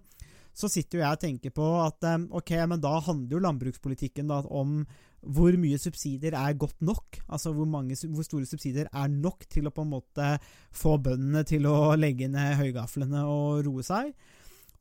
[0.56, 4.32] så sitter jo jeg og tenker på at eh, ok, men da handler jo landbrukspolitikken
[4.32, 4.80] da om
[5.26, 7.20] hvor mye subsidier er godt nok?
[7.26, 10.30] Altså hvor, mange, hvor, store subsidier er nok til å på en måte
[10.76, 14.14] få bøndene til å legge ned høygaflene og roe seg?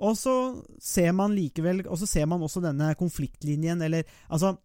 [0.04, 0.34] Og så
[0.82, 4.56] ser man likevel Og så ser man også denne konfliktlinjen, eller altså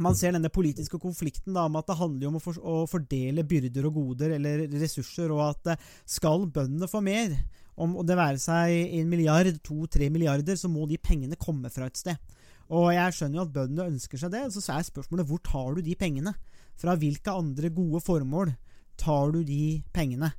[0.00, 3.44] man ser denne politiske konflikten da, om at det handler om å, for, å, fordele
[3.44, 7.34] byrder og goder eller ressurser, og at eh, skal bøndene få mer,
[7.76, 11.90] om det være seg en milliard, to, tre milliarder, så må de pengene komme fra
[11.90, 12.32] et sted.
[12.70, 15.82] Og jeg skjønner jo at bøndene ønsker seg det, så er spørsmålet hvor tar du
[15.84, 16.34] de pengene?
[16.78, 18.54] Fra hvilke andre gode formål
[19.00, 20.32] tar du de pengene?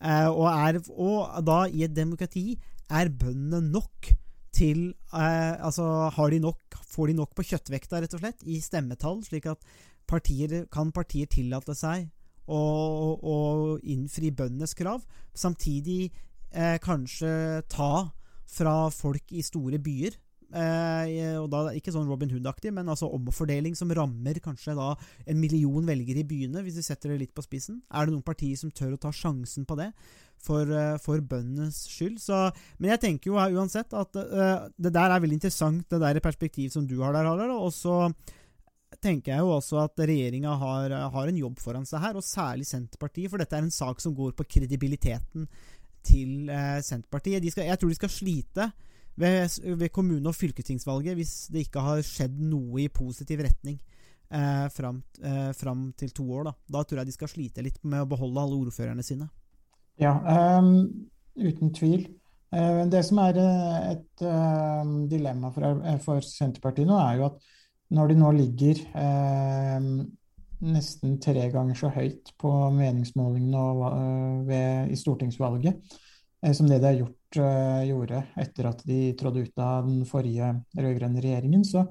[0.00, 2.54] Eh, og, er, og da, i et demokrati,
[2.90, 4.12] er bøndene nok
[4.54, 9.22] til eh, Altså, de nok, får de nok på kjøttvekta, rett og slett, i stemmetall,
[9.26, 9.62] slik at
[10.10, 12.08] partier, kan partier tillate seg
[12.50, 12.62] å,
[13.20, 13.36] å
[13.86, 16.10] innfri bøndenes krav, samtidig
[16.50, 18.10] eh, kanskje ta
[18.50, 20.16] fra folk i store byer.
[20.50, 24.94] Eh, og da Ikke sånn Robin Hood-aktig, men altså omfordeling som rammer kanskje da
[25.26, 27.82] en million velgere i byene, hvis vi setter det litt på spissen.
[27.90, 29.92] Er det noen partier som tør å ta sjansen på det?
[30.40, 32.16] For, uh, for bøndenes skyld.
[32.22, 32.36] Så,
[32.80, 36.72] men jeg tenker jo uansett at uh, det der er veldig interessant, det der perspektivet
[36.72, 37.52] som du har der, Harald.
[37.60, 38.06] Og så
[38.98, 42.66] tenker jeg jo også at regjeringa har, har, en jobb foran seg her, og særlig
[42.66, 45.46] Senterpartiet, for dette er en sak som går på kredibiliteten
[46.06, 47.44] til eh, Senterpartiet.
[47.52, 48.70] Skal, jeg tror de skal slite
[49.20, 53.78] ved, ved kommune- og fylkestingsvalget hvis det ikke har skjedd noe i positiv retning
[54.32, 56.50] eh, fram, eh, fram, til to år.
[56.50, 56.54] Da.
[56.78, 59.28] da tror jeg de skal slite litt med å beholde alle ordførerne sine.
[60.00, 60.14] Ja,
[60.58, 60.88] um,
[61.36, 62.08] uten tvil.
[62.50, 67.44] Uh, det som er eh, et uh, dilemma for, for, Senterpartiet nå, er jo at
[67.94, 69.84] når de nå ligger uh,
[70.60, 73.92] nesten tre ganger så høyt på meningsmålingene
[74.48, 75.78] ved, i stortingsvalget
[76.44, 80.52] eh, som det de har gjort, gjorde etter at de trådde ut av den forrige
[80.76, 81.84] rød-grønne regjeringen, så,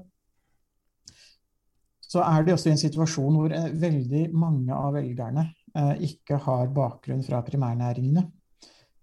[2.00, 6.40] så, er de også i en situasjon hvor eh, veldig mange av velgerne eh, ikke
[6.44, 8.26] har bakgrunn fra primærnæringene.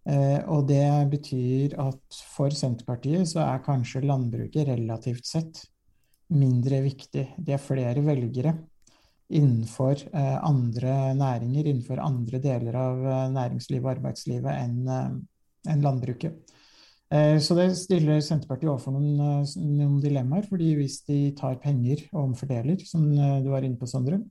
[0.07, 5.65] Eh, og det betyr at for Senterpartiet så er kanskje landbruket relativt sett
[6.35, 7.29] mindre viktig.
[7.37, 8.53] Det er flere velgere
[9.27, 15.17] innenfor eh, andre næringer, innenfor andre deler av eh, næringslivet og arbeidslivet enn eh,
[15.67, 16.47] enn landbruket.
[17.09, 20.47] Eh, så det stiller Senterpartiet overfor noen, eh, noen dilemmaer.
[20.49, 24.21] fordi hvis de tar penger og omfordeler, som eh, du var inne på, Sondre,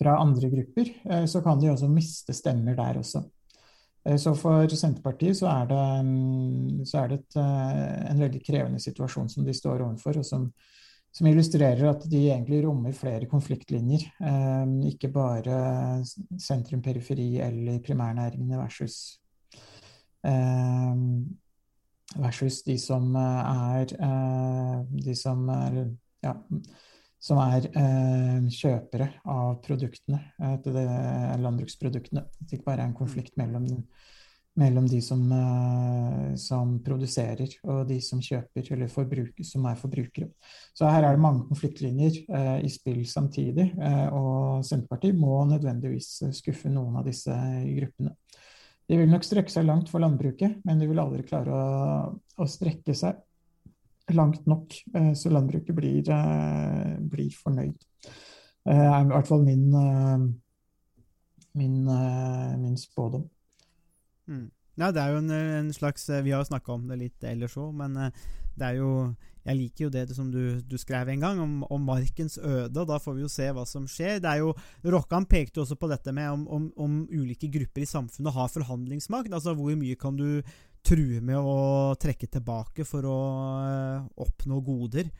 [0.00, 0.88] fra andre grupper,
[1.28, 3.20] så kan de også miste stemmer der også.
[4.18, 7.36] Så for Senterpartiet så er det, mm, så er det et,
[8.10, 10.48] en veldig krevende situasjon som de står overfor, og som,
[11.14, 14.08] som illustrerer at de egentlig rommer flere konfliktlinjer.
[14.90, 16.02] Ikke bare
[16.34, 19.21] sentrum-periferi eller primærnæringene versus
[22.16, 25.84] versus de som er eh, de som er
[26.22, 26.36] ja,
[27.22, 30.86] som er eh, kjøpere av produktene, eh, det,
[31.42, 32.24] landbruksproduktene.
[32.26, 33.68] At det ikke bare er en konflikt mellom,
[34.58, 40.32] mellom de som, eh, som produserer og de som kjøper, eller forbruker, som er forbrukere.
[40.74, 46.24] Så her er det mange konfliktlinjer eh, i spill samtidig, eh, og Senterpartiet må nødvendigvis
[46.34, 47.38] skuffe noen av disse
[47.78, 48.16] gruppene.
[48.90, 52.06] De vil nok strekke seg langt for landbruket, men de vil aldri klare å,
[52.42, 53.20] å strekke seg
[54.12, 57.76] langt nok, eh, så landbruket blir, eh, blir fornøyd.
[58.62, 60.26] Det er i hvert fall min, eh,
[61.58, 63.28] min, eh, min spådom.
[64.28, 64.50] Mm.
[64.80, 67.26] Ja, det er jo en, en slags eh, Vi har jo snakka om det litt
[67.28, 68.22] ellers òg, men eh,
[68.56, 68.92] det er jo
[69.44, 72.88] Jeg liker jo det som du, du skrev en gang, om, om markens øde, og
[72.88, 74.20] da får vi jo se hva som skjer.
[74.22, 74.52] Det er jo
[74.94, 78.52] Rokkan pekte jo også på dette med om, om, om ulike grupper i samfunnet har
[78.52, 79.34] forhandlingsmakt.
[79.34, 80.44] Altså hvor mye kan du
[80.86, 83.18] true med å trekke tilbake for å
[83.66, 85.10] eh, oppnå goder?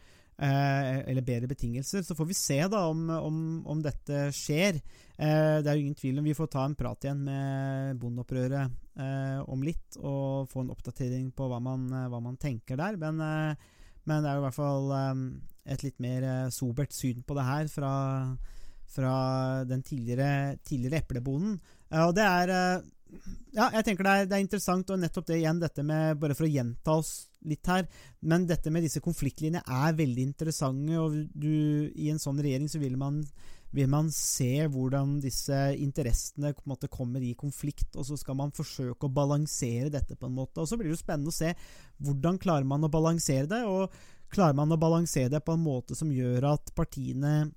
[0.42, 2.02] Eh, eller bedre betingelser.
[2.02, 4.81] Så får vi se da om, om, om dette skjer.
[5.14, 8.72] Eh, det er jo ingen tvil om vi får ta en prat igjen med bondeopprøret
[8.98, 12.98] eh, om litt, og få en oppdatering på hva man, hva man tenker der.
[12.98, 14.90] Men, men det er jo i hvert fall
[15.62, 17.94] et litt mer sobert syn på det her fra,
[18.90, 19.16] fra
[19.68, 21.61] den tidligere, tidligere eplebonden.
[22.02, 22.57] Og det er
[23.52, 26.35] ja, jeg tenker det er, det er interessant, og nettopp det igjen, dette med Bare
[26.35, 27.12] for å gjenta oss
[27.48, 27.87] litt her,
[28.20, 32.81] men dette med disse konfliktlinjene er veldig interessante, og du, i en sånn regjering så
[32.83, 33.20] vil man,
[33.74, 39.09] vil man se hvordan disse interessene måte kommer i konflikt, og så skal man forsøke
[39.09, 40.62] å balansere dette på en måte.
[40.62, 41.52] Og så blir det jo spennende å se
[42.02, 43.92] hvordan klarer man å balansere det, og
[44.33, 47.50] klarer man å balansere det på en måte som gjør at partiene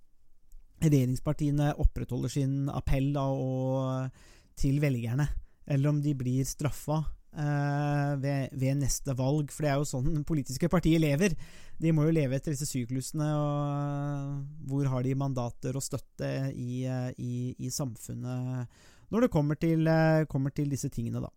[0.84, 4.24] regjeringspartiene opprettholder sin appell da, og,
[4.60, 5.28] til velgerne
[5.66, 7.00] eller om de blir straffa
[7.34, 9.54] eh, ved, ved, neste valg.
[9.54, 11.38] For det er jo sånn politiske partier lever.
[11.82, 13.30] De må jo leve etter disse syklusene.
[13.36, 16.86] Og hvor har de mandater og støtte i,
[17.20, 19.86] i, i samfunnet når det kommer til,
[20.32, 21.30] kommer til, disse tingene, da.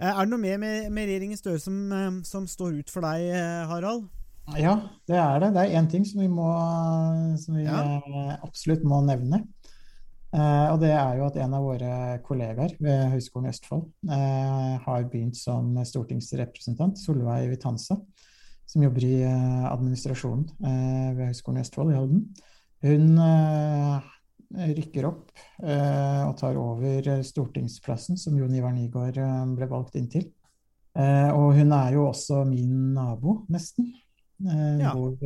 [0.00, 3.06] Eh, er det noe mer med, med regjeringen Støre som, eh, som, står ut for
[3.06, 4.08] deg, eh, Harald?
[4.58, 4.74] Ja,
[5.08, 5.52] det er det.
[5.54, 6.48] Det er én ting som vi, må,
[7.40, 7.78] som vi ja.
[8.44, 9.40] absolutt må nevne.
[10.34, 14.72] Eh, og det er jo at en av våre kollegaer ved Høgskolen i Østfold eh,
[14.82, 18.00] har begynt som stortingsrepresentant, Solveig Vitanza,
[18.66, 22.24] som jobber i eh, administrasjonen ved Høgskolen i Østfold i Halden.
[22.84, 23.20] Hun
[24.54, 25.30] rykker opp
[25.64, 29.16] og tar over stortingsplassen som Jon Ivar Nygaard
[29.56, 30.26] ble valgt inn til.
[30.94, 33.88] og hun er jo også min nabo, nesten.
[34.44, 34.92] Hun ja.
[34.92, 35.16] bor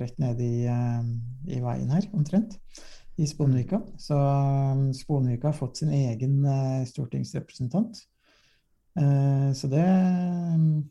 [0.00, 2.56] rett nede i, i veien her, omtrent
[3.18, 3.80] i Sponvika.
[3.96, 7.98] Så um, Sponvika har fått sin egen uh, stortingsrepresentant.
[9.00, 9.86] Uh, så det,
[10.54, 10.90] um,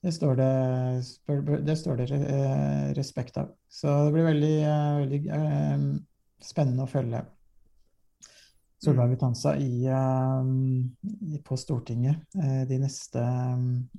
[0.00, 3.52] det, står det, det står det uh, respekt av.
[3.68, 4.54] Så det blir veldig,
[5.02, 5.84] veldig um,
[6.40, 7.20] spennende å følge
[8.80, 9.84] Solveig Vitanza i,
[11.44, 13.20] på Stortinget de neste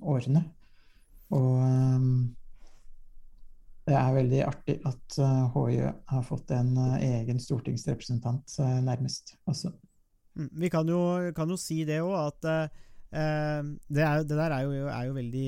[0.02, 0.41] årene.
[1.38, 1.60] Og
[3.88, 5.15] det er veldig artig at
[5.56, 9.72] HiØ eh, har fått en eh, egen stortingsrepresentant eh, nærmest også.
[10.38, 11.02] Mm, vi kan jo,
[11.36, 15.16] kan jo si det òg, at eh, det, er, det, der er jo, er jo,
[15.18, 15.47] veldig,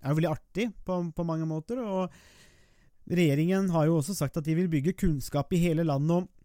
[0.00, 1.82] er veldig artig på, på, mange måter.
[1.84, 6.24] Og regjeringen har jo også sagt at de vil bygge kunnskap i hele landet.
[6.24, 6.37] Og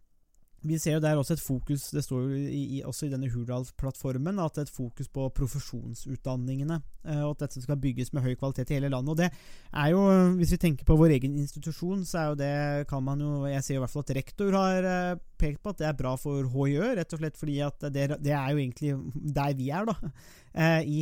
[0.64, 4.39] vi ser jo der også et fokus Det står jo i, også i denne Hurdalsplattformen
[4.39, 6.80] at det er et fokus på profesjonsutdanningene.
[7.03, 9.11] Eh, og at dette skal bygges med høy kvalitet i hele landet.
[9.11, 10.05] Og det er jo,
[10.39, 13.64] Hvis vi tenker på vår egen institusjon, så er jo det kan man jo Jeg
[13.64, 16.47] ser i hvert fall at rektor har eh, pekt på at det er bra for
[16.47, 18.93] HiØ, rett og slett fordi at det, det er jo egentlig
[19.36, 20.14] der vi er, da.
[20.53, 20.99] Eh, I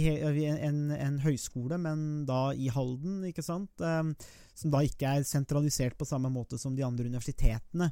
[0.64, 3.84] en, en høyskole, men da i Halden, ikke sant.
[4.56, 7.92] Som da ikke er sentralisert på samme måte som de andre universitetene.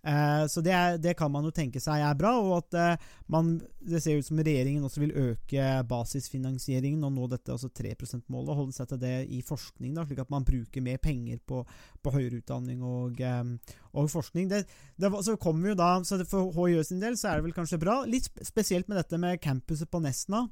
[0.00, 3.08] Eh, så det, er, det, kan man jo tenke seg er bra, og at eh,
[3.32, 3.52] man,
[3.84, 8.56] det ser ut som regjeringen også vil øke basisfinansieringen og nå dette altså 3 %-målet,
[8.56, 11.60] holde seg til det i forskning, da, slik at man bruker mer penger på,
[12.00, 14.48] på høyere utdanning og, eh, og forskning.
[14.52, 14.64] Det,
[14.96, 17.80] det, så kommer jo da, så For HiØ sin del så er det vel kanskje
[17.82, 20.46] bra, litt spesielt med dette med campuset på Nesna.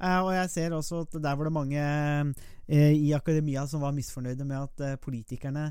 [0.00, 3.92] Uh, og jeg ser også at der var det mange uh, i akademia som var
[3.92, 5.66] misfornøyde med at uh, politikerne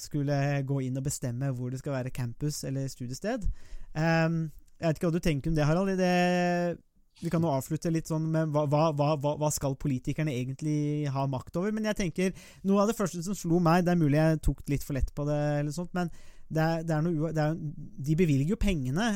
[0.00, 0.36] skulle
[0.68, 3.46] gå inn og bestemme hvor det skal være campus eller studiested.
[3.94, 4.50] Um,
[4.80, 5.94] jeg vet ikke hva du tenker om det, Harald.
[5.96, 6.76] Det,
[7.22, 11.26] vi kan jo avslutte litt sånn med hva, hva, hva, hva, skal politikerne egentlig ha
[11.30, 11.74] makt over?
[11.74, 14.64] Men jeg tenker, noe av det første som slo meg, det er mulig jeg tok
[14.72, 16.10] litt for lett på det, eller sånt, men
[16.54, 17.60] det er, det er noe, det er,
[18.08, 19.06] de bevilger jo pengene.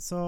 [0.00, 0.20] så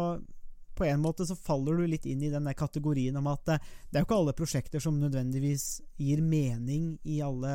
[0.76, 3.54] på en måte så faller du litt inn i den der kategorien om at det,
[3.88, 5.64] det er jo ikke alle prosjekter som nødvendigvis
[5.96, 7.54] gir mening i alle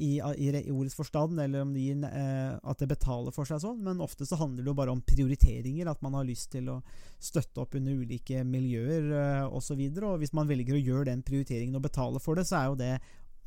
[0.00, 3.60] i, i, i ordets forstand, eller om det gir, eh, at det betaler for seg
[3.62, 6.70] sånn, men ofte så handler det jo bare om prioriteringer, at man har lyst til
[6.72, 6.78] å
[7.20, 9.76] støtte opp under ulike miljøer eh, osv.
[9.76, 12.70] Og, og hvis man velger å gjøre den prioriteringen og betale for det, så er
[12.70, 12.90] jo det,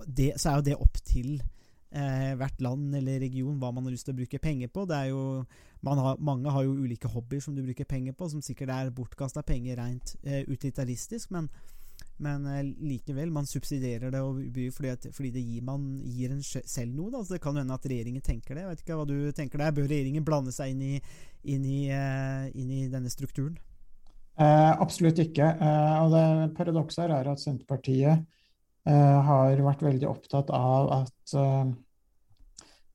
[0.06, 4.10] det, er jo det opp til eh, hvert land eller region hva man har lyst
[4.10, 4.86] til å bruke penger på.
[4.90, 5.24] Det er jo,
[5.90, 9.46] har, mange har jo ulike hobbyer som du bruker penger på, som sikkert er bortkasta
[9.48, 11.50] penger rent eh, utilitaristisk, men,
[12.24, 12.64] men eh,
[12.94, 14.24] likevel, man subsidierer det
[14.76, 17.12] fordi, at, fordi det gir, man gir en selv noe.
[17.14, 17.24] Da.
[17.24, 18.66] Så det kan hende at regjeringen tenker det.
[18.66, 19.76] Jeg vet ikke hva du tenker der.
[19.76, 20.94] Bør regjeringen blande seg inn i,
[21.54, 23.58] inn i, uh, inn i denne strukturen?
[24.34, 25.46] Eh, absolutt ikke.
[25.62, 28.24] Eh, og det Paradokset er at Senterpartiet
[28.84, 31.70] Eh, har vært veldig opptatt av at eh,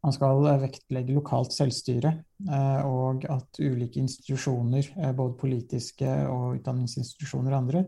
[0.05, 2.11] man skal vektlegge lokalt selvstyre,
[2.45, 7.83] eh, og at ulike institusjoner, både politiske og utdanningsinstitusjoner og andre,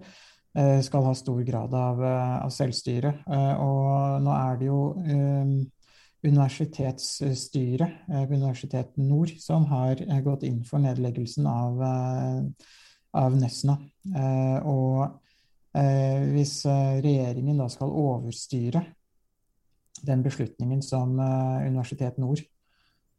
[0.83, 3.13] skal ha stor grad av, av selvstyre.
[3.63, 4.81] Og nå er det jo
[6.27, 11.79] universitetsstyret ved Universitet Nord som har gått inn for nedleggelsen av,
[13.23, 13.79] av Nesna.
[14.67, 15.21] Og
[15.71, 18.83] Eh, hvis eh, regjeringen da skal overstyre
[20.03, 22.43] den beslutningen som eh, Universitet Nord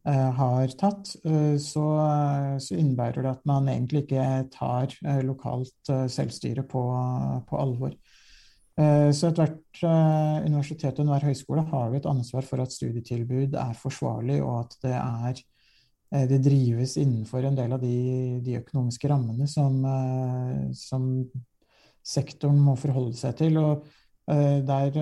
[0.03, 1.11] har tatt,
[1.61, 1.83] så,
[2.57, 4.23] så, innebærer det at man egentlig ikke
[4.55, 4.95] tar
[5.25, 6.81] lokalt selvstyre på,
[7.45, 7.93] på alvor.
[9.13, 9.81] Så ethvert
[10.47, 14.77] universitet og enhver høyskole har jo et ansvar for at studietilbud er forsvarlig, og at
[14.87, 15.43] det, er,
[16.31, 19.83] det drives innenfor en del av de, de økonomiske rammene som,
[20.73, 21.11] som
[22.01, 23.61] sektoren må forholde seg til.
[23.61, 23.85] Og
[24.25, 24.97] der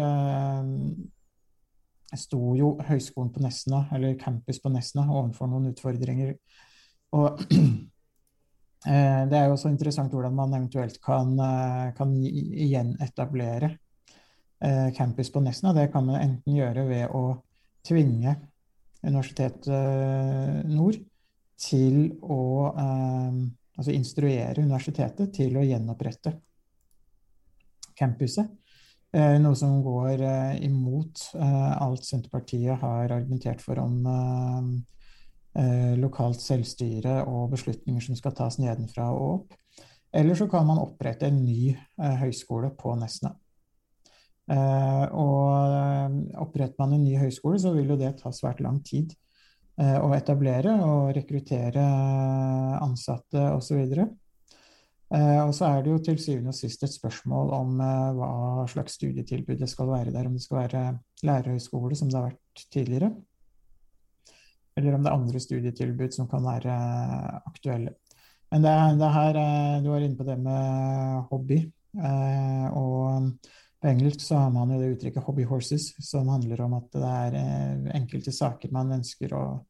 [2.18, 6.34] sto jo Høgskolen på Nesna, eller campus på Nesna, overfor noen utfordringer.
[7.18, 7.70] Og uh,
[9.30, 11.36] det er jo også interessant hvordan man eventuelt kan,
[11.98, 13.76] kan gjenetablere
[14.96, 15.72] campus på Nesna.
[15.76, 17.24] Det kan man enten gjøre ved å
[17.88, 18.34] tvinge
[19.00, 20.98] Universitetet Nord
[21.60, 22.40] til å
[23.80, 26.34] altså instruere universitetet til å gjenopprette
[28.00, 28.48] campuset.
[29.10, 34.06] Eh, noe som går eh, imot eh, alt Senterpartiet har argumentert for om
[36.00, 39.56] lokalt selvstyre og beslutninger som skal tas nedenfra og opp.
[40.16, 43.34] Eller så kan man opprette en ny høyskole på Nesna.
[45.10, 49.18] Og oppretter man en ny høyskole, så vil jo det ta svært lang tid
[49.80, 51.84] å etablere og rekruttere
[52.80, 53.82] ansatte osv.
[53.82, 54.08] Eh,
[55.10, 59.00] og så er det jo til syvende og sist et spørsmål om eh, hva slags
[59.00, 60.28] studietilbud det skal være der.
[60.30, 60.84] Om det skal være
[61.26, 63.10] lærerhøyskole, som det har vært tidligere,
[64.78, 66.76] eller om det er andre studietilbud som kan være
[67.50, 67.96] aktuelle.
[68.52, 71.60] Men det, det her, eh, du var inne på det med hobby.
[72.70, 73.32] og
[73.82, 77.02] på engelsk så har man jo det uttrykket 'hobby horses', som handler om at det
[77.02, 79.66] er enkelte saker man ønsker å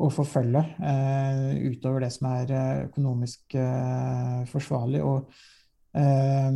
[0.00, 5.02] å forfølge eh, utover det som er eh, økonomisk eh, forsvarlig.
[5.04, 5.28] Og
[5.98, 6.50] eh,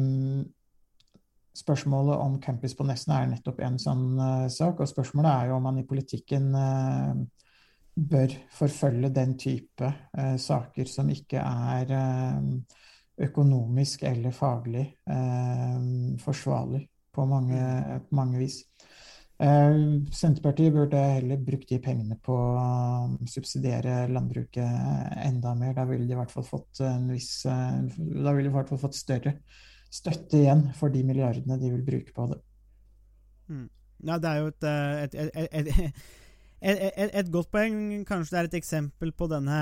[1.57, 4.80] spørsmålet om campus på Nesna er nettopp en sånn eh, sak.
[4.80, 7.22] Og spørsmålet er jo om man i politikken eh,
[7.97, 9.89] bør forfølge den type
[10.37, 11.95] saker som ikke er
[13.24, 14.82] økonomisk eller faglig
[16.20, 16.82] forsvarlig
[17.16, 17.62] på mange,
[18.05, 18.59] på mange vis.
[19.37, 19.78] Eh,
[20.16, 25.74] Senterpartiet burde heller brukt de pengene på å subsidiere landbruket enda mer.
[25.76, 28.72] Da ville de i hvert fall fått en viss eh, Da ville de i hvert
[28.72, 29.37] fall fått større
[29.93, 32.39] støtte igjen for de milliardene de vil bruke på det.
[33.49, 33.66] Mm.
[34.07, 35.14] Ja, det er jo et, et,
[36.61, 37.76] et, et, godt poeng.
[38.09, 39.61] Kanskje det er et eksempel på denne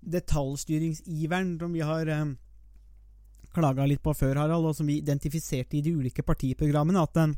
[0.00, 2.34] detaljstyringsiveren som vi har um,
[3.54, 7.04] klaga litt på før, Harald, og som vi identifiserte i de ulike partiprogrammene.
[7.04, 7.36] At den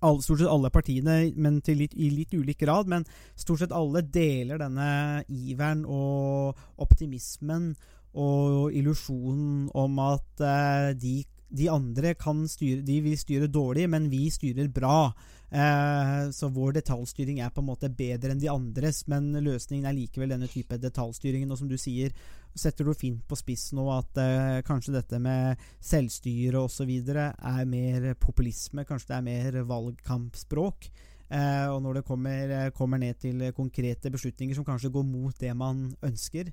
[0.00, 4.02] alle, stort sett alle partiene, men litt, i litt ulik grad, men stort sett alle
[4.02, 7.72] deler denne iveren og optimismen
[8.18, 11.16] og illusjonen om at eh, de,
[11.48, 15.10] de andre kan styre De vil styre dårlig, men vi styrer bra.
[15.48, 19.96] Eh, så vår detaljstyring er på en måte bedre enn de andres, men løsningen er
[19.96, 21.50] likevel denne type detaljstyringen.
[21.50, 22.12] Og som du sier,
[22.58, 26.92] setter du fint på spiss nå at eh, kanskje dette med selvstyre osv.
[26.92, 30.90] er mer populisme, kanskje det er mer valgkampspråk.
[31.28, 35.54] Eh, og når det kommer, kommer ned til konkrete beslutninger som kanskje går mot det
[35.56, 36.52] man ønsker,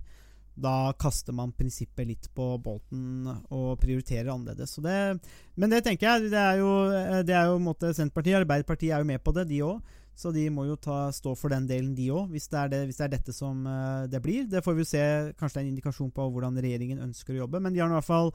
[0.56, 4.78] da kaster man prinsippet litt på båten og prioriterer annerledes.
[4.80, 4.96] Det,
[5.60, 6.72] men det tenker jeg, det er jo,
[7.28, 10.02] det er jo måte, Senterpartiet Arbeiderpartiet er jo med på det, de òg.
[10.16, 13.04] Så de må jo ta, stå for den delen, de òg, hvis, det hvis det
[13.04, 14.46] er dette som uh, det blir.
[14.48, 15.02] Det får vi se.
[15.36, 17.60] Kanskje det er en indikasjon på hvordan regjeringen ønsker å jobbe.
[17.60, 18.32] Men de har i hvert fall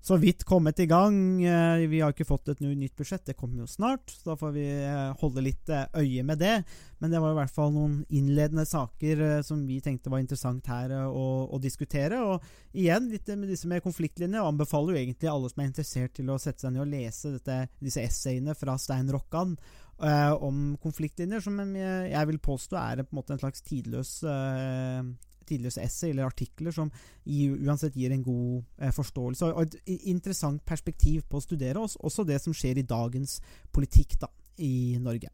[0.00, 1.44] så vidt kommet i gang.
[1.44, 4.08] Eh, vi har ikke fått et nytt budsjett, det kommer jo snart.
[4.08, 6.54] Så da får vi eh, holde litt eh, øye med det.
[7.00, 10.92] Men det var i hvert fall noen innledende saker som vi tenkte var interessant her
[11.04, 12.20] å, å diskutere.
[12.24, 14.40] Og igjen, litt med disse med konfliktlinjer.
[14.40, 17.62] Anbefaler jo egentlig alle som er interessert til å sette seg ned og lese dette,
[17.80, 19.56] disse essayene fra Stein Rokkan
[20.02, 25.02] eh, om konfliktlinjer, som jeg vil påstå er en en slags tidløs eh,
[25.50, 26.90] tidløse essay eller artikler som
[27.26, 32.26] uansett gir en god eh, forståelse og et interessant perspektiv på å studere oss, også
[32.28, 33.38] det som skjer i dagens
[33.74, 35.30] politikk da, i Norge.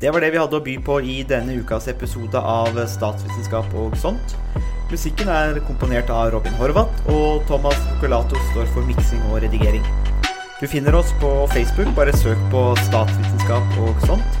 [0.00, 3.96] Det var det vi hadde å by på i denne ukas episode av Statsvitenskap og
[4.00, 4.36] sånt.
[4.90, 9.84] Musikken er komponert av Robin Horvath, og Thomas Colato står for miksing og redigering.
[10.60, 14.40] Du finner oss på Facebook, bare søk på statsvitenskap og sånt.